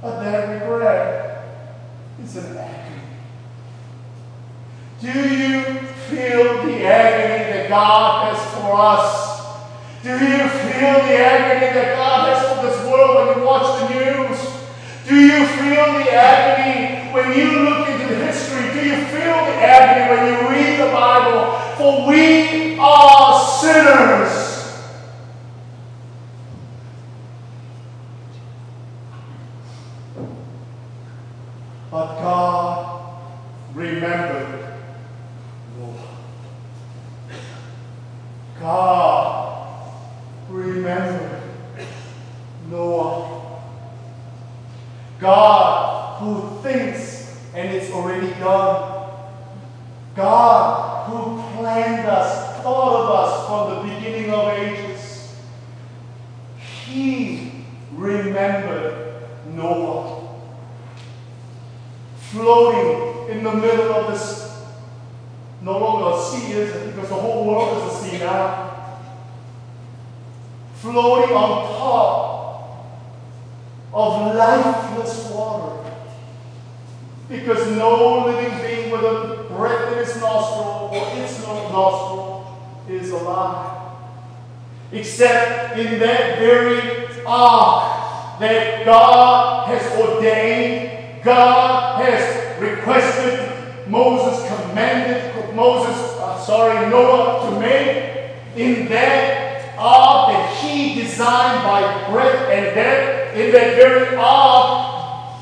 But 0.01 0.19
that 0.23 0.61
regret 0.61 1.45
is 2.23 2.35
an 2.37 2.57
agony. 2.57 3.01
Do 5.01 5.07
you 5.07 5.63
feel 6.07 6.65
the 6.65 6.85
agony 6.85 7.51
that 7.51 7.67
God 7.67 8.33
has 8.33 8.53
for 8.53 8.73
us? 8.73 9.11
Do 10.01 10.11
you 10.11 10.47
feel 10.47 10.93
the 11.07 11.17
agony 11.17 11.73
that 11.73 11.97
God 11.97 12.29
has 12.29 12.55
for 12.55 12.67
this 12.67 12.89
world 12.89 13.27
when 13.27 13.37
you 13.37 13.45
watch 13.45 13.81
the 13.81 13.95
news? 13.95 14.52
Do 15.07 15.15
you 15.15 15.45
feel 15.47 15.93
the 15.99 16.13
agony 16.13 17.11
when 17.13 17.37
you 17.37 17.59
look 17.59 17.89
into 17.89 18.07
the 18.07 18.25
history? 18.25 18.71
Do 18.71 18.87
you 18.87 19.05
feel 19.05 19.35
the 19.45 19.55
agony 19.61 20.15
when 20.15 20.27
you 20.27 20.49
read 20.49 20.79
the 20.79 20.91
Bible? 20.91 21.59
For 21.77 22.07
we 22.07 22.77
are 22.79 23.59
sinners. 23.59 24.53
But 31.93 32.19
God 32.21 33.19
remembered 33.75 34.65
Noah. 35.77 35.93
God 38.59 39.91
remembered 40.49 41.41
Noah. 42.71 43.33
God 45.19 46.19
who 46.19 46.61
thinks 46.63 47.39
and 47.53 47.69
it's 47.75 47.91
already 47.91 48.31
done. 48.39 49.11
God 50.15 51.09
who 51.09 51.43
planned 51.57 52.07
us, 52.07 52.61
thought 52.63 53.03
of 53.03 53.09
us 53.11 53.47
from 53.47 53.87
the 53.87 53.93
beginning 53.93 54.31
of 54.31 54.49
ages. 54.57 55.35
He 56.57 57.65
remembered 57.91 59.21
Noah 59.53 60.23
floating 62.33 63.29
in 63.29 63.43
the 63.43 63.53
middle 63.53 63.93
of 63.93 64.11
this, 64.11 64.65
no 65.61 65.77
longer 65.77 66.17
a 66.17 66.21
sea, 66.21 66.53
is 66.53 66.75
it? 66.75 66.93
Because 66.93 67.09
the 67.09 67.15
whole 67.15 67.45
world 67.45 67.77
is 67.77 67.93
a 67.93 68.09
sea 68.09 68.17
now. 68.17 68.71
Floating 70.83 71.33
on 71.33 71.77
top 71.77 72.97
of 73.93 74.35
lifeless 74.35 75.31
water. 75.31 75.91
Because 77.29 77.71
no 77.77 78.25
living 78.25 78.61
being 78.61 78.91
with 78.91 79.01
a 79.01 79.45
breath 79.47 79.93
in 79.93 79.99
its 79.99 80.19
nostril 80.19 80.89
or 80.91 81.23
its 81.23 81.39
nostril 81.39 82.57
is 82.89 83.11
alive. 83.11 83.93
Except 84.91 85.79
in 85.79 85.99
that 86.01 86.39
very 86.39 87.07
ark 87.25 88.39
that 88.41 88.83
God 88.83 89.69
has 89.69 89.99
ordained 89.99 91.23
God 91.23 92.03
has 92.03 92.59
requested, 92.59 93.89
Moses 93.89 94.45
commanded, 94.47 95.55
Moses, 95.55 95.95
uh, 96.19 96.37
sorry, 96.37 96.89
Noah 96.89 97.49
to 97.49 97.59
make 97.59 98.33
in 98.57 98.89
that 98.89 99.75
ark 99.77 100.33
that 100.33 100.57
he 100.57 100.72
designed 100.95 101.63
by 101.63 102.09
breath 102.11 102.49
and 102.49 102.75
death, 102.75 103.35
in 103.35 103.51
that 103.51 103.75
very 103.75 104.15
ark, 104.15 105.33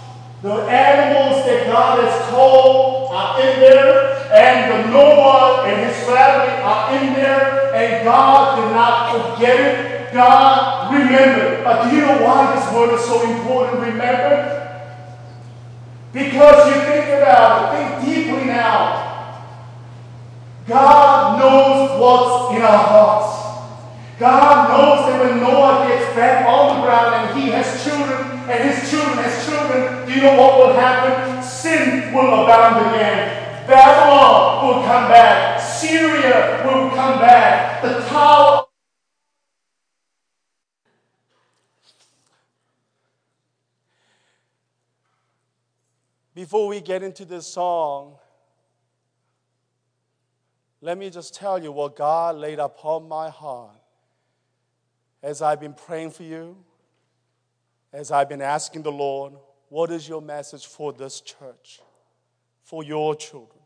the 0.41 0.53
animals 0.53 1.45
that 1.45 1.67
God 1.67 2.03
has 2.03 2.29
called 2.29 3.11
are 3.11 3.39
in 3.41 3.59
there, 3.59 4.31
and 4.33 4.71
the 4.71 4.91
Noah 4.91 5.65
and 5.67 5.85
his 5.85 5.97
family 6.05 6.53
are 6.63 6.95
in 6.95 7.13
there, 7.13 7.75
and 7.75 8.03
God 8.03 8.55
did 8.55 8.73
not 8.73 9.35
forget 9.35 9.59
it. 9.59 10.13
God 10.13 10.93
remembered. 10.93 11.63
But 11.63 11.89
do 11.89 11.95
you 11.95 12.01
know 12.01 12.23
why 12.23 12.55
this 12.55 12.73
word 12.73 12.93
is 12.95 13.05
so 13.05 13.21
important? 13.29 13.81
Remember? 13.81 14.57
Because 16.11 16.75
you 16.75 16.81
think 16.81 17.07
about 17.07 17.73
it, 17.73 18.01
think 18.01 18.25
deeply 18.25 18.45
now. 18.45 19.09
God 20.67 21.39
knows 21.39 21.99
what's 21.99 22.55
in 22.55 22.61
our 22.61 22.77
hearts. 22.77 23.40
God 24.21 24.69
knows 24.69 25.09
that 25.09 25.19
when 25.19 25.39
Noah 25.39 25.87
gets 25.87 26.15
back 26.15 26.45
on 26.45 26.75
the 26.75 26.85
ground 26.85 27.15
and 27.15 27.41
he 27.41 27.49
has 27.49 27.83
children 27.83 28.21
and 28.47 28.69
his 28.69 28.87
children 28.87 29.17
has 29.17 29.43
children, 29.47 30.05
do 30.05 30.13
you 30.13 30.21
know 30.21 30.39
what 30.39 30.59
will 30.59 30.73
happen? 30.75 31.41
Sin 31.41 32.13
will 32.13 32.43
abound 32.43 32.85
again. 32.85 33.65
Babylon 33.65 34.63
will 34.63 34.83
come 34.83 35.09
back. 35.09 35.59
Syria 35.59 36.61
will 36.63 36.91
come 36.91 37.17
back. 37.17 37.81
The 37.81 37.99
tower 38.09 38.65
Before 46.35 46.67
we 46.67 46.79
get 46.79 47.01
into 47.01 47.25
this 47.25 47.47
song, 47.47 48.17
let 50.79 50.99
me 50.99 51.09
just 51.09 51.33
tell 51.33 51.61
you 51.61 51.71
what 51.71 51.95
God 51.95 52.35
laid 52.35 52.59
upon 52.59 53.07
my 53.07 53.29
heart 53.29 53.80
as 55.23 55.41
I've 55.41 55.59
been 55.59 55.73
praying 55.73 56.11
for 56.11 56.23
you, 56.23 56.57
as 57.93 58.11
I've 58.11 58.29
been 58.29 58.41
asking 58.41 58.83
the 58.83 58.91
Lord, 58.91 59.33
what 59.69 59.91
is 59.91 60.07
your 60.07 60.21
message 60.21 60.65
for 60.65 60.91
this 60.93 61.21
church, 61.21 61.81
for 62.63 62.83
your 62.83 63.15
children? 63.15 63.59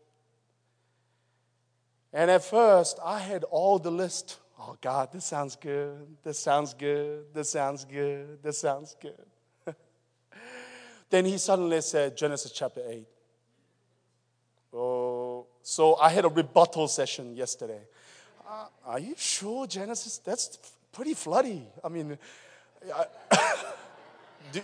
And 2.13 2.31
at 2.31 2.43
first, 2.43 2.99
I 3.03 3.19
had 3.19 3.43
all 3.45 3.77
the 3.77 3.91
list. 3.91 4.39
Oh, 4.59 4.77
God, 4.81 5.11
this 5.11 5.25
sounds 5.25 5.55
good. 5.55 6.15
This 6.23 6.39
sounds 6.39 6.73
good. 6.73 7.25
This 7.33 7.49
sounds 7.49 7.85
good. 7.85 8.41
This 8.41 8.57
sounds 8.57 8.95
good. 9.01 9.25
Then 11.09 11.25
he 11.25 11.37
suddenly 11.37 11.81
said, 11.81 12.17
Genesis 12.17 12.51
chapter 12.51 12.81
8. 12.87 13.05
Oh, 14.73 15.45
so 15.61 15.95
I 15.95 16.09
had 16.09 16.25
a 16.25 16.29
rebuttal 16.29 16.87
session 16.87 17.35
yesterday. 17.35 17.81
Uh, 18.47 18.65
are 18.85 18.99
you 18.99 19.15
sure 19.17 19.67
Genesis? 19.67 20.17
That's 20.17 20.57
pretty 20.95 21.13
floody. 21.13 21.61
I 21.83 21.89
mean, 21.89 22.17
I, 22.93 23.05
do, 24.51 24.61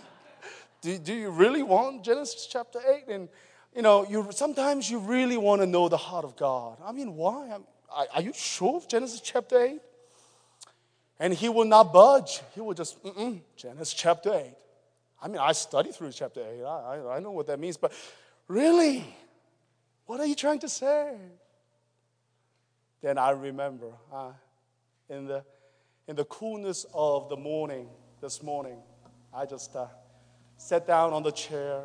do, 0.80 0.98
do 0.98 1.14
you 1.14 1.30
really 1.30 1.62
want 1.62 2.02
Genesis 2.02 2.48
chapter 2.50 2.80
8? 2.80 3.04
And, 3.08 3.28
you 3.76 3.82
know, 3.82 4.06
you, 4.08 4.26
sometimes 4.30 4.90
you 4.90 4.98
really 4.98 5.36
want 5.36 5.60
to 5.60 5.66
know 5.66 5.88
the 5.88 5.98
heart 5.98 6.24
of 6.24 6.34
God. 6.36 6.78
I 6.84 6.92
mean, 6.92 7.14
why? 7.14 7.58
Are, 7.90 8.06
are 8.14 8.22
you 8.22 8.32
sure 8.32 8.76
of 8.76 8.88
Genesis 8.88 9.20
chapter 9.20 9.60
8? 9.60 9.80
And 11.20 11.34
he 11.34 11.50
will 11.50 11.66
not 11.66 11.92
budge. 11.92 12.40
He 12.54 12.60
will 12.62 12.74
just, 12.74 12.96
Genesis 13.56 13.92
chapter 13.92 14.32
8. 14.32 14.54
I 15.22 15.28
mean, 15.28 15.38
I 15.38 15.52
studied 15.52 15.94
through 15.94 16.12
chapter 16.12 16.40
8. 16.40 16.64
I, 16.64 16.66
I, 16.66 17.16
I 17.16 17.20
know 17.20 17.30
what 17.30 17.46
that 17.46 17.60
means, 17.60 17.76
but 17.76 17.92
really, 18.48 19.04
what 20.06 20.18
are 20.18 20.26
you 20.26 20.34
trying 20.34 20.58
to 20.60 20.68
say? 20.68 21.14
Then 23.02 23.18
I 23.18 23.30
remember 23.30 23.92
uh, 24.12 24.32
in, 25.08 25.26
the, 25.26 25.44
in 26.08 26.16
the 26.16 26.24
coolness 26.24 26.84
of 26.94 27.28
the 27.28 27.36
morning, 27.36 27.88
this 28.20 28.42
morning, 28.42 28.78
I 29.32 29.46
just 29.46 29.74
uh, 29.76 29.86
sat 30.56 30.86
down 30.86 31.12
on 31.12 31.22
the 31.22 31.30
chair, 31.30 31.82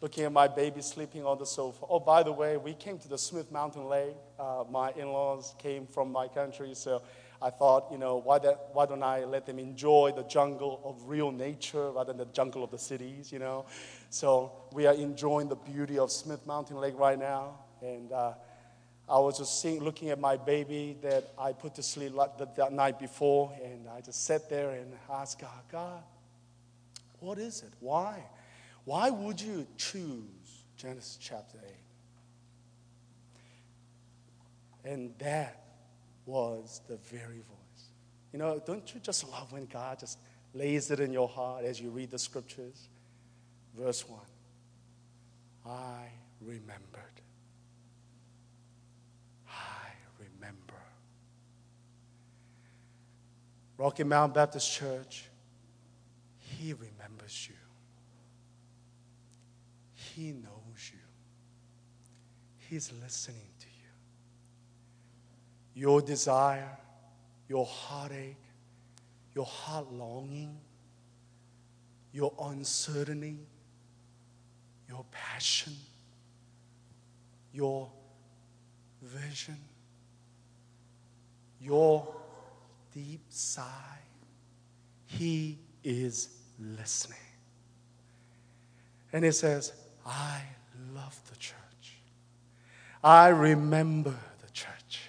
looking 0.00 0.24
at 0.24 0.32
my 0.32 0.48
baby 0.48 0.82
sleeping 0.82 1.24
on 1.24 1.38
the 1.38 1.46
sofa. 1.46 1.86
Oh, 1.88 2.00
by 2.00 2.22
the 2.22 2.32
way, 2.32 2.56
we 2.56 2.74
came 2.74 2.98
to 2.98 3.08
the 3.08 3.18
Smith 3.18 3.52
Mountain 3.52 3.84
Lake. 3.84 4.16
Uh, 4.38 4.64
my 4.68 4.92
in 4.96 5.08
laws 5.08 5.54
came 5.58 5.86
from 5.86 6.10
my 6.10 6.26
country, 6.26 6.74
so 6.74 7.00
I 7.40 7.50
thought, 7.50 7.88
you 7.92 7.98
know, 7.98 8.16
why, 8.16 8.40
that, 8.40 8.70
why 8.72 8.86
don't 8.86 9.02
I 9.02 9.24
let 9.24 9.46
them 9.46 9.60
enjoy 9.60 10.12
the 10.16 10.24
jungle 10.24 10.80
of 10.84 11.08
real 11.08 11.30
nature 11.30 11.92
rather 11.92 12.12
than 12.12 12.18
the 12.18 12.32
jungle 12.32 12.64
of 12.64 12.70
the 12.70 12.78
cities, 12.78 13.30
you 13.30 13.38
know? 13.38 13.66
So 14.10 14.52
we 14.72 14.86
are 14.86 14.94
enjoying 14.94 15.48
the 15.48 15.56
beauty 15.56 15.98
of 15.98 16.10
Smith 16.10 16.44
Mountain 16.46 16.78
Lake 16.78 16.98
right 16.98 17.18
now. 17.18 17.60
And 17.82 18.10
uh, 18.10 18.32
I 19.08 19.18
was 19.18 19.38
just 19.38 19.60
seeing, 19.62 19.82
looking 19.82 20.10
at 20.10 20.18
my 20.18 20.36
baby 20.36 20.96
that 21.02 21.32
I 21.38 21.52
put 21.52 21.76
to 21.76 21.82
sleep 21.82 22.14
that, 22.38 22.56
that 22.56 22.72
night 22.72 22.98
before, 22.98 23.52
and 23.62 23.88
I 23.88 24.00
just 24.00 24.24
sat 24.24 24.50
there 24.50 24.70
and 24.70 24.92
asked 25.10 25.38
God, 25.40 25.62
God, 25.70 26.02
what 27.20 27.38
is 27.38 27.62
it? 27.62 27.72
Why? 27.80 28.24
Why 28.84 29.10
would 29.10 29.40
you 29.40 29.66
choose 29.76 30.64
Genesis 30.76 31.18
chapter 31.20 31.58
8? 34.84 34.92
And 34.92 35.14
that 35.18 35.64
was 36.24 36.80
the 36.88 36.96
very 36.96 37.38
voice. 37.38 37.90
You 38.32 38.38
know, 38.38 38.62
don't 38.64 38.92
you 38.94 39.00
just 39.00 39.28
love 39.30 39.52
when 39.52 39.66
God 39.66 39.98
just 39.98 40.18
lays 40.54 40.90
it 40.90 41.00
in 41.00 41.12
your 41.12 41.28
heart 41.28 41.64
as 41.64 41.80
you 41.80 41.90
read 41.90 42.10
the 42.10 42.18
scriptures? 42.18 42.88
Verse 43.76 44.08
1 44.08 44.20
I 45.66 46.08
remembered. 46.40 47.20
I 49.48 49.88
remember. 50.18 50.74
Rocky 53.78 54.04
Mountain 54.04 54.34
Baptist 54.34 54.72
Church, 54.72 55.24
He 56.38 56.72
remembers 56.72 57.48
you. 57.48 57.54
He 59.94 60.32
knows 60.32 60.90
you. 60.92 60.98
He's 62.58 62.90
listening 63.02 63.48
to 63.60 63.66
you. 63.66 63.72
Your 65.82 66.00
desire, 66.00 66.78
your 67.48 67.66
heartache, 67.66 68.36
your 69.34 69.44
heart 69.44 69.92
longing, 69.92 70.58
your 72.12 72.32
uncertainty, 72.40 73.36
your 74.88 75.04
passion, 75.10 75.74
your 77.52 77.90
vision, 79.02 79.58
your 81.60 82.08
deep 82.96 83.20
sigh. 83.28 84.00
He 85.04 85.58
is 85.84 86.30
listening. 86.58 87.18
And 89.12 89.22
he 89.22 89.32
says, 89.32 89.74
I 90.06 90.40
love 90.94 91.20
the 91.28 91.36
church. 91.36 91.56
I 93.04 93.28
remember 93.28 94.14
the 94.40 94.50
church. 94.50 95.02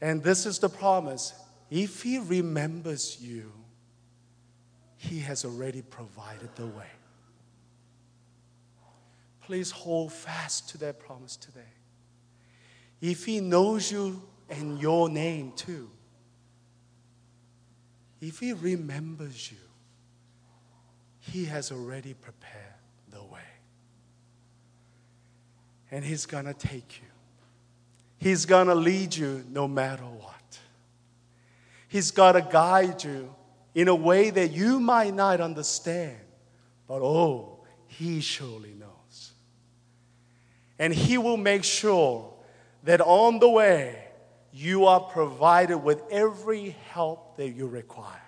And 0.00 0.20
this 0.20 0.46
is 0.46 0.58
the 0.58 0.68
promise. 0.68 1.32
If 1.70 2.02
he 2.02 2.18
remembers 2.18 3.18
you, 3.20 3.52
he 4.96 5.20
has 5.20 5.44
already 5.44 5.82
provided 5.82 6.54
the 6.56 6.66
way. 6.66 6.90
Please 9.42 9.70
hold 9.70 10.12
fast 10.12 10.68
to 10.70 10.78
that 10.78 10.98
promise 10.98 11.36
today. 11.36 11.60
If 13.00 13.24
He 13.24 13.40
knows 13.40 13.90
you 13.90 14.22
and 14.48 14.80
your 14.80 15.08
name 15.08 15.52
too, 15.56 15.88
if 18.20 18.38
He 18.38 18.52
remembers 18.52 19.50
you, 19.50 19.58
He 21.20 21.46
has 21.46 21.72
already 21.72 22.14
prepared 22.14 22.74
the 23.10 23.22
way. 23.22 23.40
And 25.90 26.04
He's 26.04 26.26
going 26.26 26.44
to 26.44 26.54
take 26.54 27.00
you, 27.00 27.08
He's 28.18 28.46
going 28.46 28.68
to 28.68 28.74
lead 28.74 29.14
you 29.14 29.44
no 29.50 29.66
matter 29.66 30.04
what. 30.04 30.58
He's 31.88 32.10
got 32.12 32.32
to 32.32 32.42
guide 32.42 33.02
you 33.02 33.34
in 33.74 33.88
a 33.88 33.94
way 33.94 34.30
that 34.30 34.52
you 34.52 34.78
might 34.78 35.14
not 35.14 35.40
understand, 35.40 36.18
but 36.86 37.02
oh, 37.02 37.64
He 37.86 38.20
surely 38.20 38.74
knows. 38.74 39.32
And 40.78 40.94
He 40.94 41.18
will 41.18 41.36
make 41.36 41.64
sure 41.64 42.32
that 42.84 43.00
on 43.00 43.38
the 43.38 43.48
way, 43.48 44.09
you 44.52 44.86
are 44.86 45.00
provided 45.00 45.78
with 45.78 46.02
every 46.10 46.70
help 46.90 47.36
that 47.36 47.50
you 47.50 47.66
require, 47.66 48.22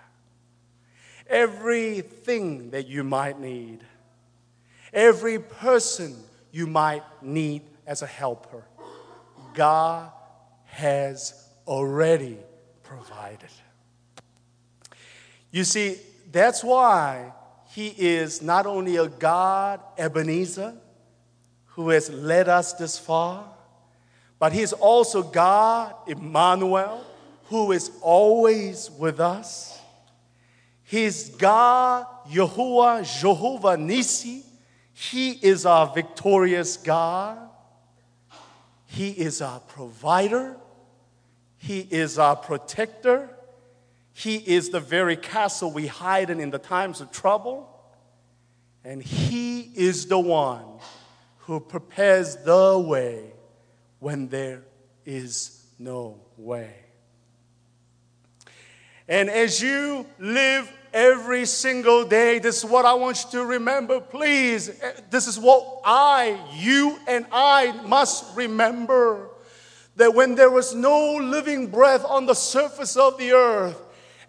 everything 1.27 2.71
that 2.71 2.87
you 2.87 3.03
might 3.03 3.39
need, 3.39 3.79
every 4.93 5.39
person 5.39 6.15
you 6.51 6.67
might 6.67 7.03
need 7.21 7.63
as 7.85 8.01
a 8.01 8.07
helper. 8.07 8.63
God 9.53 10.11
has 10.65 11.47
already 11.67 12.37
provided. 12.83 13.49
You 15.51 15.63
see, 15.63 15.97
that's 16.31 16.63
why 16.63 17.31
He 17.71 17.93
is 17.97 18.41
not 18.41 18.65
only 18.65 18.95
a 18.97 19.07
God, 19.07 19.81
Ebenezer, 19.97 20.73
who 21.67 21.89
has 21.89 22.09
led 22.09 22.49
us 22.49 22.73
this 22.73 22.97
far, 22.97 23.45
but 24.43 24.51
He's 24.51 24.73
also 24.73 25.23
God, 25.23 25.95
Emmanuel, 26.05 27.01
who 27.45 27.71
is 27.71 27.89
always 28.01 28.91
with 28.91 29.21
us. 29.21 29.79
He's 30.83 31.29
God, 31.29 32.05
Yahuwah, 32.29 33.21
Jehovah 33.21 33.77
Nisi. 33.77 34.43
He 34.91 35.31
is 35.31 35.65
our 35.65 35.87
victorious 35.93 36.75
God. 36.75 37.37
He 38.85 39.11
is 39.11 39.41
our 39.41 39.61
provider. 39.61 40.57
He 41.57 41.79
is 41.79 42.19
our 42.19 42.35
protector. 42.35 43.29
He 44.11 44.35
is 44.35 44.71
the 44.71 44.81
very 44.81 45.15
castle 45.15 45.71
we 45.71 45.87
hide 45.87 46.29
in 46.29 46.41
in 46.41 46.49
the 46.49 46.59
times 46.59 46.99
of 46.99 47.13
trouble. 47.13 47.69
And 48.83 49.01
He 49.01 49.61
is 49.73 50.07
the 50.07 50.19
one 50.19 50.65
who 51.37 51.61
prepares 51.61 52.35
the 52.35 52.77
way 52.77 53.31
when 54.03 54.27
there 54.27 54.61
is 55.05 55.65
no 55.79 56.19
way. 56.35 56.75
And 59.07 59.29
as 59.29 59.61
you 59.61 60.05
live 60.19 60.69
every 60.93 61.45
single 61.45 62.03
day, 62.03 62.39
this 62.39 62.57
is 62.57 62.65
what 62.65 62.83
I 62.83 62.95
want 62.95 63.23
you 63.23 63.39
to 63.39 63.45
remember, 63.45 64.01
please. 64.01 64.67
Eh, 64.69 64.91
this 65.09 65.25
is 65.25 65.39
what 65.39 65.79
I, 65.85 66.37
you, 66.53 66.99
and 67.07 67.25
I 67.31 67.71
must 67.87 68.35
remember 68.35 69.29
that 69.95 70.13
when 70.13 70.35
there 70.35 70.51
was 70.51 70.75
no 70.75 71.15
living 71.15 71.67
breath 71.67 72.03
on 72.03 72.25
the 72.25 72.33
surface 72.33 72.97
of 72.97 73.17
the 73.17 73.31
earth, 73.31 73.81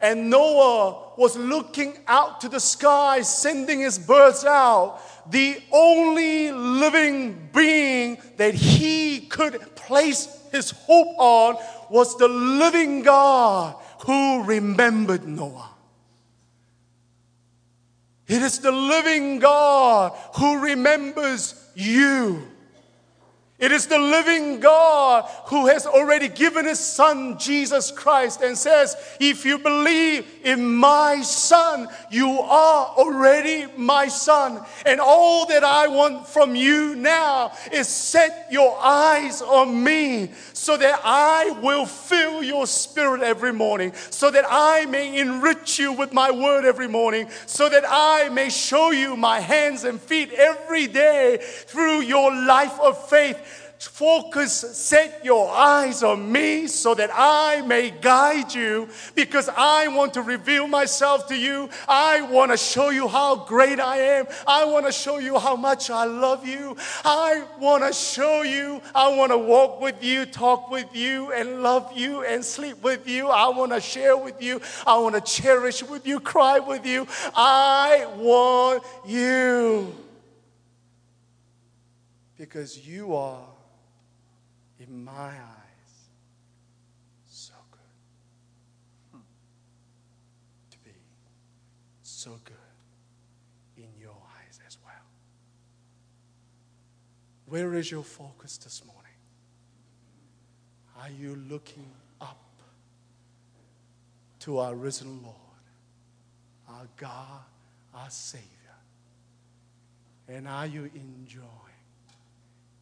and 0.04 0.28
Noah 0.28 1.12
was 1.16 1.34
looking 1.34 1.96
out 2.06 2.42
to 2.42 2.50
the 2.50 2.60
sky, 2.60 3.22
sending 3.22 3.80
his 3.80 3.98
birds 3.98 4.44
out, 4.44 5.00
the 5.30 5.56
only 5.72 6.52
living 6.52 7.48
being 7.54 8.18
that 8.36 8.52
he 8.52 9.20
could 9.20 9.58
place 9.76 10.28
his 10.52 10.72
hope 10.72 11.18
on 11.18 11.56
was 11.88 12.18
the 12.18 12.28
living 12.28 13.00
God 13.00 13.76
who 14.04 14.44
remembered 14.44 15.26
Noah. 15.26 15.70
It 18.28 18.42
is 18.42 18.58
the 18.58 18.72
living 18.72 19.38
God 19.38 20.12
who 20.34 20.58
remembers 20.58 21.54
you. 21.74 22.46
It 23.56 23.70
is 23.70 23.86
the 23.86 23.98
living 23.98 24.58
God 24.58 25.30
who 25.46 25.68
has 25.68 25.86
already 25.86 26.26
given 26.28 26.64
his 26.64 26.80
son 26.80 27.38
Jesus 27.38 27.92
Christ 27.92 28.40
and 28.42 28.58
says, 28.58 28.96
If 29.20 29.44
you 29.44 29.58
believe 29.58 30.26
in 30.42 30.74
my 30.74 31.22
son, 31.22 31.86
you 32.10 32.30
are 32.40 32.86
already 32.96 33.66
my 33.76 34.08
son. 34.08 34.60
And 34.84 35.00
all 35.00 35.46
that 35.46 35.62
I 35.62 35.86
want 35.86 36.26
from 36.26 36.56
you 36.56 36.96
now 36.96 37.52
is 37.70 37.86
set 37.86 38.48
your 38.50 38.76
eyes 38.82 39.40
on 39.40 39.84
me 39.84 40.32
so 40.52 40.76
that 40.76 41.00
I 41.04 41.50
will 41.62 41.86
fill 41.86 42.42
your 42.42 42.66
spirit 42.66 43.22
every 43.22 43.52
morning, 43.52 43.92
so 44.10 44.32
that 44.32 44.46
I 44.48 44.86
may 44.86 45.16
enrich 45.20 45.78
you 45.78 45.92
with 45.92 46.12
my 46.12 46.32
word 46.32 46.64
every 46.64 46.88
morning, 46.88 47.28
so 47.46 47.68
that 47.68 47.84
I 47.86 48.30
may 48.30 48.50
show 48.50 48.90
you 48.90 49.16
my 49.16 49.38
hands 49.38 49.84
and 49.84 50.00
feet 50.00 50.32
every 50.32 50.88
day 50.88 51.38
through 51.40 52.00
your 52.00 52.34
life 52.34 52.80
of 52.80 53.08
faith 53.08 53.42
Focus, 53.78 54.52
set 54.52 55.24
your 55.24 55.50
eyes 55.50 56.02
on 56.02 56.30
me 56.30 56.66
so 56.66 56.94
that 56.94 57.10
I 57.12 57.62
may 57.62 57.90
guide 57.90 58.54
you 58.54 58.88
because 59.14 59.48
I 59.48 59.88
want 59.88 60.14
to 60.14 60.22
reveal 60.22 60.66
myself 60.66 61.26
to 61.28 61.36
you. 61.36 61.68
I 61.88 62.22
want 62.22 62.50
to 62.50 62.56
show 62.56 62.90
you 62.90 63.08
how 63.08 63.44
great 63.44 63.80
I 63.80 63.98
am. 63.98 64.26
I 64.46 64.64
want 64.64 64.86
to 64.86 64.92
show 64.92 65.18
you 65.18 65.38
how 65.38 65.56
much 65.56 65.90
I 65.90 66.04
love 66.04 66.46
you. 66.46 66.76
I 67.04 67.44
want 67.58 67.84
to 67.84 67.92
show 67.92 68.42
you. 68.42 68.80
I 68.94 69.14
want 69.14 69.32
to 69.32 69.38
walk 69.38 69.80
with 69.80 70.02
you, 70.02 70.24
talk 70.24 70.70
with 70.70 70.94
you, 70.94 71.32
and 71.32 71.62
love 71.62 71.92
you 71.94 72.24
and 72.24 72.44
sleep 72.44 72.82
with 72.82 73.08
you. 73.08 73.28
I 73.28 73.48
want 73.48 73.72
to 73.72 73.80
share 73.80 74.16
with 74.16 74.42
you. 74.42 74.60
I 74.86 74.98
want 74.98 75.14
to 75.14 75.20
cherish 75.20 75.82
with 75.82 76.06
you, 76.06 76.20
cry 76.20 76.58
with 76.58 76.86
you. 76.86 77.06
I 77.34 78.06
want 78.16 78.82
you 79.06 79.94
because 82.36 82.86
you 82.86 83.14
are 83.14 83.53
in 84.86 85.04
my 85.04 85.12
eyes, 85.12 86.08
so 87.26 87.54
good. 87.70 89.20
To 90.70 90.78
be 90.78 90.90
so 92.02 92.38
good 92.44 92.56
in 93.76 93.88
your 94.00 94.16
eyes 94.38 94.60
as 94.66 94.78
well. 94.84 94.94
Where 97.46 97.74
is 97.74 97.90
your 97.90 98.02
focus 98.02 98.58
this 98.58 98.82
morning? 98.84 99.00
Are 101.00 101.10
you 101.10 101.36
looking 101.48 101.90
up 102.20 102.40
to 104.40 104.58
our 104.58 104.74
risen 104.74 105.22
Lord, 105.22 105.36
our 106.68 106.86
God, 106.96 107.44
our 107.94 108.10
Savior? 108.10 108.48
And 110.28 110.48
are 110.48 110.66
you 110.66 110.90
enjoying 110.94 111.48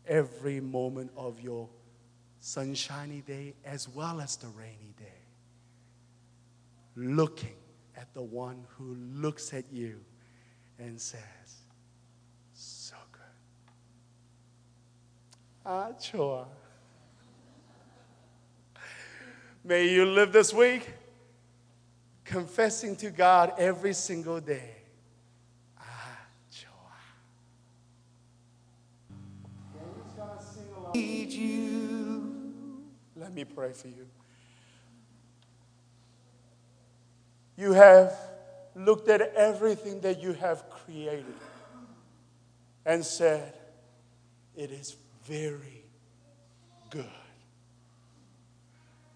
every 0.07 0.61
moment 0.61 1.11
of 1.17 1.41
your 1.41 1.69
sunshiny 2.43 3.23
day 3.25 3.55
as 3.65 3.89
well 3.89 4.21
as 4.21 4.37
the 4.37 4.49
rainy 4.49 4.95
day? 4.99 5.05
Looking 6.97 7.55
at 7.97 8.13
the 8.13 8.23
one 8.23 8.65
who 8.77 8.97
looks 9.15 9.55
at 9.55 9.65
you 9.73 10.01
and 10.79 11.01
says, 11.01 11.21
So 12.53 12.97
good. 13.13 13.23
Ah, 15.65 15.93
sure. 16.01 16.47
May 19.65 19.89
you 19.89 20.05
live 20.05 20.33
this 20.33 20.53
week 20.53 20.91
confessing 22.25 22.97
to 22.97 23.11
God 23.11 23.53
every 23.57 23.95
single 23.95 24.41
day. 24.41 24.77
Ah, 25.79 26.19
joy. 26.51 26.67
Need 30.95 31.31
you. 31.31 32.02
Let 33.23 33.33
me 33.33 33.45
pray 33.45 33.73
for 33.73 33.87
you. 33.87 34.09
You 37.57 37.73
have 37.73 38.13
looked 38.75 39.09
at 39.09 39.21
everything 39.37 40.01
that 40.01 40.21
you 40.21 40.33
have 40.33 40.69
created 40.69 41.37
and 42.85 43.05
said, 43.07 43.55
It 44.57 44.73
is 44.73 44.97
very 45.25 45.85
good. 46.91 47.07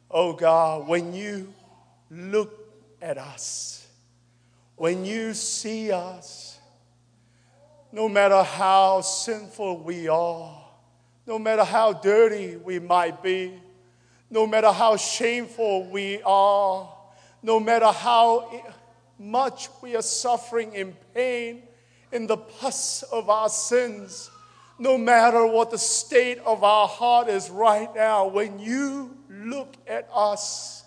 Oh 0.09 0.35
God, 0.35 0.87
when 0.87 1.13
you 1.13 1.53
look 2.09 2.73
at 3.03 3.19
us, 3.19 3.89
when 4.77 5.05
you 5.05 5.35
see 5.35 5.91
us, 5.91 6.61
no 7.91 8.09
matter 8.09 8.45
how 8.45 9.01
sinful 9.01 9.79
we 9.79 10.07
are, 10.07 10.65
no 11.27 11.41
matter 11.41 11.65
how 11.65 11.93
dirty 11.93 12.55
we 12.57 12.79
might 12.79 13.21
be, 13.21 13.63
no 14.31 14.47
matter 14.47 14.73
how 14.73 14.97
shameful 14.97 15.89
we 15.91 16.21
are, 16.23 16.93
no 17.43 17.61
matter 17.61 17.87
how 17.87 18.65
much 19.19 19.69
we 19.83 19.97
are 19.97 20.03
suffering 20.03 20.73
in 20.75 20.95
pain 21.15 21.63
in 22.13 22.27
the 22.27 22.37
pus 22.37 23.03
of 23.05 23.31
our 23.31 23.49
sins, 23.49 24.31
no 24.79 24.99
matter 24.99 25.47
what 25.47 25.71
the 25.71 25.79
state 25.79 26.39
of 26.45 26.65
our 26.65 26.89
heart 26.89 27.29
is 27.29 27.51
right 27.51 27.95
now, 27.95 28.27
when 28.27 28.59
you 28.59 29.17
look 29.29 29.75
at 29.87 30.09
us, 30.13 30.85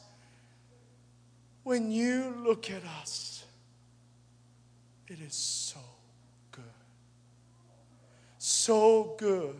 when 1.64 1.92
you 1.92 2.36
look 2.46 2.70
at 2.70 2.84
us, 3.02 3.44
it 5.08 5.20
is 5.20 5.34
so 5.34 5.80
good. 6.52 6.64
So 8.38 9.16
good 9.18 9.56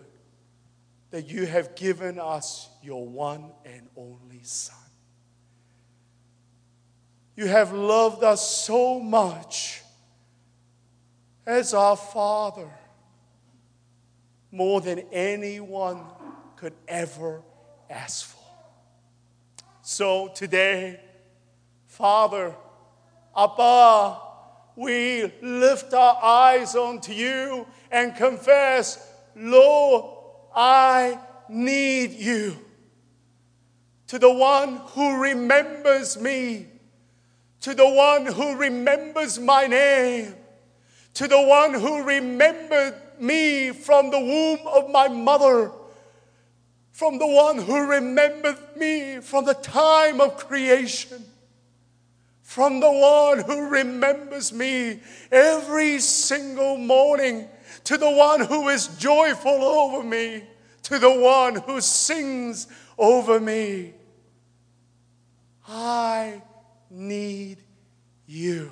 that 1.12 1.28
you 1.28 1.46
have 1.46 1.76
given 1.76 2.20
us 2.20 2.70
your 2.84 3.08
one 3.08 3.52
and 3.66 3.88
only 3.96 4.42
Son. 4.44 4.76
You 7.36 7.48
have 7.48 7.72
loved 7.72 8.24
us 8.24 8.66
so 8.66 9.00
much 9.00 9.82
as 11.46 11.74
our 11.74 11.96
Father 11.96 12.70
more 14.52 14.82
than 14.82 15.00
anyone 15.12 16.02
could 16.56 16.74
ever 16.88 17.42
ask 17.90 18.26
for. 18.26 18.40
So 19.82 20.28
today, 20.36 21.00
Father, 21.88 22.56
Abba, 23.36 24.20
we 24.76 25.32
lift 25.42 25.94
our 25.94 26.24
eyes 26.24 26.76
unto 26.76 27.14
you 27.14 27.66
and 27.92 28.16
confess, 28.16 29.12
Lord, 29.36 30.19
I 30.56 31.20
need 31.48 32.12
you. 32.12 32.58
To 34.08 34.20
the 34.20 34.32
one 34.32 34.82
who 34.88 35.22
remembers 35.22 36.20
me, 36.20 36.68
to 37.62 37.74
the 37.74 37.88
one 37.88 38.26
who 38.26 38.56
remembers 38.56 39.40
my 39.40 39.68
name, 39.68 40.34
to 41.16 41.28
the 41.28 41.42
one 41.42 41.74
who 41.74 42.04
remembered 42.04 42.96
me 43.20 43.72
from 43.72 44.10
the 44.10 44.20
womb 44.20 44.60
of 44.66 44.90
my 44.90 45.08
mother, 45.08 45.72
from 46.92 47.20
the 47.20 47.28
one 47.28 47.58
who 47.58 47.88
remembered 47.88 48.58
me 48.76 49.20
from 49.20 49.46
the 49.46 49.54
time 49.54 50.20
of 50.22 50.38
creation, 50.38 51.24
from 52.42 52.80
the 52.80 52.92
one 52.92 53.40
who 53.40 53.70
remembers 53.70 54.52
me 54.52 55.00
every 55.32 56.00
single 56.00 56.78
morning, 56.78 57.48
to 57.86 57.98
the 57.98 58.10
one 58.10 58.42
who 58.42 58.70
is 58.70 58.88
joyful 58.98 59.50
over 59.50 60.04
me, 60.04 60.44
to 60.84 61.00
the 61.00 61.20
one 61.20 61.56
who 61.56 61.82
sings 61.82 62.68
over 62.98 63.40
me. 63.40 63.94
I 65.68 66.42
need 66.90 67.58
you. 68.26 68.72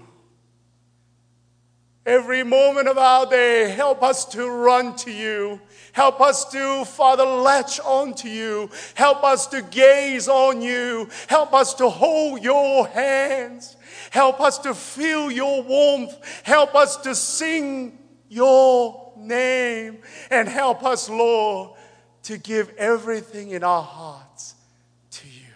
Every 2.07 2.43
moment 2.43 2.87
of 2.87 2.97
our 2.97 3.25
day, 3.25 3.69
help 3.69 4.01
us 4.01 4.23
to 4.27 4.49
run 4.49 4.95
to 4.97 5.11
you. 5.11 5.59
Help 5.91 6.21
us 6.21 6.49
to, 6.51 6.85
Father, 6.85 7.25
latch 7.25 7.81
on 7.81 8.13
to 8.13 8.29
you. 8.29 8.69
Help 8.93 9.25
us 9.25 9.45
to 9.47 9.61
gaze 9.61 10.29
on 10.29 10.61
you. 10.61 11.09
Help 11.27 11.53
us 11.53 11.73
to 11.73 11.89
hold 11.89 12.41
your 12.41 12.87
hands. 12.87 13.75
Help 14.09 14.39
us 14.39 14.57
to 14.59 14.73
feel 14.73 15.29
your 15.29 15.61
warmth. 15.63 16.15
Help 16.43 16.75
us 16.75 16.95
to 16.97 17.13
sing 17.13 17.97
your 18.29 19.13
name. 19.17 19.99
And 20.29 20.47
help 20.47 20.83
us, 20.83 21.09
Lord, 21.09 21.77
to 22.23 22.37
give 22.37 22.69
everything 22.77 23.51
in 23.51 23.63
our 23.63 23.83
hearts 23.83 24.55
to 25.11 25.27
you. 25.27 25.53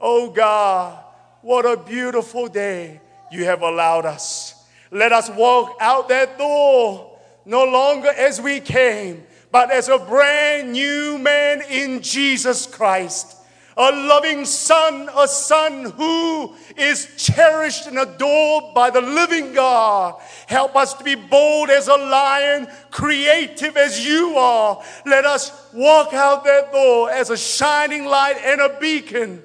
Oh 0.00 0.30
God, 0.30 1.02
what 1.42 1.64
a 1.64 1.76
beautiful 1.76 2.48
day 2.48 3.00
you 3.30 3.44
have 3.44 3.62
allowed 3.62 4.04
us. 4.04 4.54
Let 4.90 5.12
us 5.12 5.30
walk 5.30 5.76
out 5.80 6.08
that 6.08 6.36
door 6.36 7.18
no 7.44 7.64
longer 7.64 8.08
as 8.08 8.40
we 8.40 8.60
came, 8.60 9.24
but 9.50 9.70
as 9.70 9.88
a 9.88 9.98
brand 9.98 10.72
new 10.72 11.18
man 11.18 11.62
in 11.70 12.02
Jesus 12.02 12.66
Christ. 12.66 13.36
A 13.76 13.90
loving 13.92 14.44
son, 14.44 15.08
a 15.16 15.28
son 15.28 15.90
who 15.92 16.54
is 16.76 17.08
cherished 17.16 17.86
and 17.86 17.98
adored 17.98 18.74
by 18.74 18.90
the 18.90 19.00
living 19.00 19.52
God. 19.52 20.20
Help 20.46 20.76
us 20.76 20.94
to 20.94 21.04
be 21.04 21.14
bold 21.14 21.70
as 21.70 21.88
a 21.88 21.96
lion, 21.96 22.66
creative 22.90 23.76
as 23.76 24.04
you 24.04 24.36
are. 24.36 24.82
Let 25.06 25.24
us 25.24 25.68
walk 25.72 26.12
out 26.12 26.44
that 26.44 26.72
door 26.72 27.10
as 27.10 27.30
a 27.30 27.36
shining 27.36 28.04
light 28.04 28.36
and 28.44 28.60
a 28.60 28.78
beacon 28.80 29.42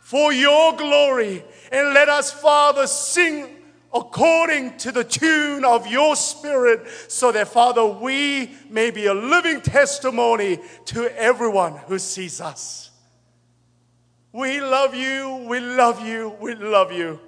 for 0.00 0.32
your 0.32 0.76
glory. 0.76 1.42
And 1.72 1.94
let 1.94 2.08
us, 2.08 2.30
Father, 2.30 2.86
sing 2.86 3.48
according 3.92 4.76
to 4.76 4.90
the 4.90 5.04
tune 5.04 5.64
of 5.64 5.86
your 5.86 6.16
spirit, 6.16 6.84
so 7.08 7.30
that, 7.30 7.46
Father, 7.46 7.86
we 7.86 8.50
may 8.68 8.90
be 8.90 9.06
a 9.06 9.14
living 9.14 9.60
testimony 9.60 10.58
to 10.84 11.16
everyone 11.16 11.76
who 11.86 11.98
sees 11.98 12.40
us. 12.40 12.90
We 14.34 14.60
love 14.60 14.96
you, 14.96 15.46
we 15.48 15.60
love 15.60 16.04
you, 16.04 16.34
we 16.40 16.56
love 16.56 16.90
you. 16.90 17.20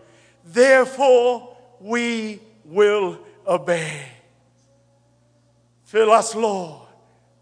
Therefore, 0.44 1.56
we 1.80 2.40
will 2.64 3.20
obey. 3.46 4.02
Fill 5.84 6.10
us, 6.10 6.34
Lord, 6.34 6.88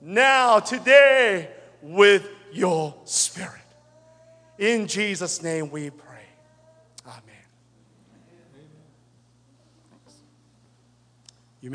now, 0.03 0.61
today, 0.61 1.49
with 1.81 2.29
your 2.53 2.95
spirit. 3.07 3.63
In 4.59 4.87
Jesus' 4.87 5.43
name 5.43 5.71
we 5.71 5.89
pray. 5.89 6.04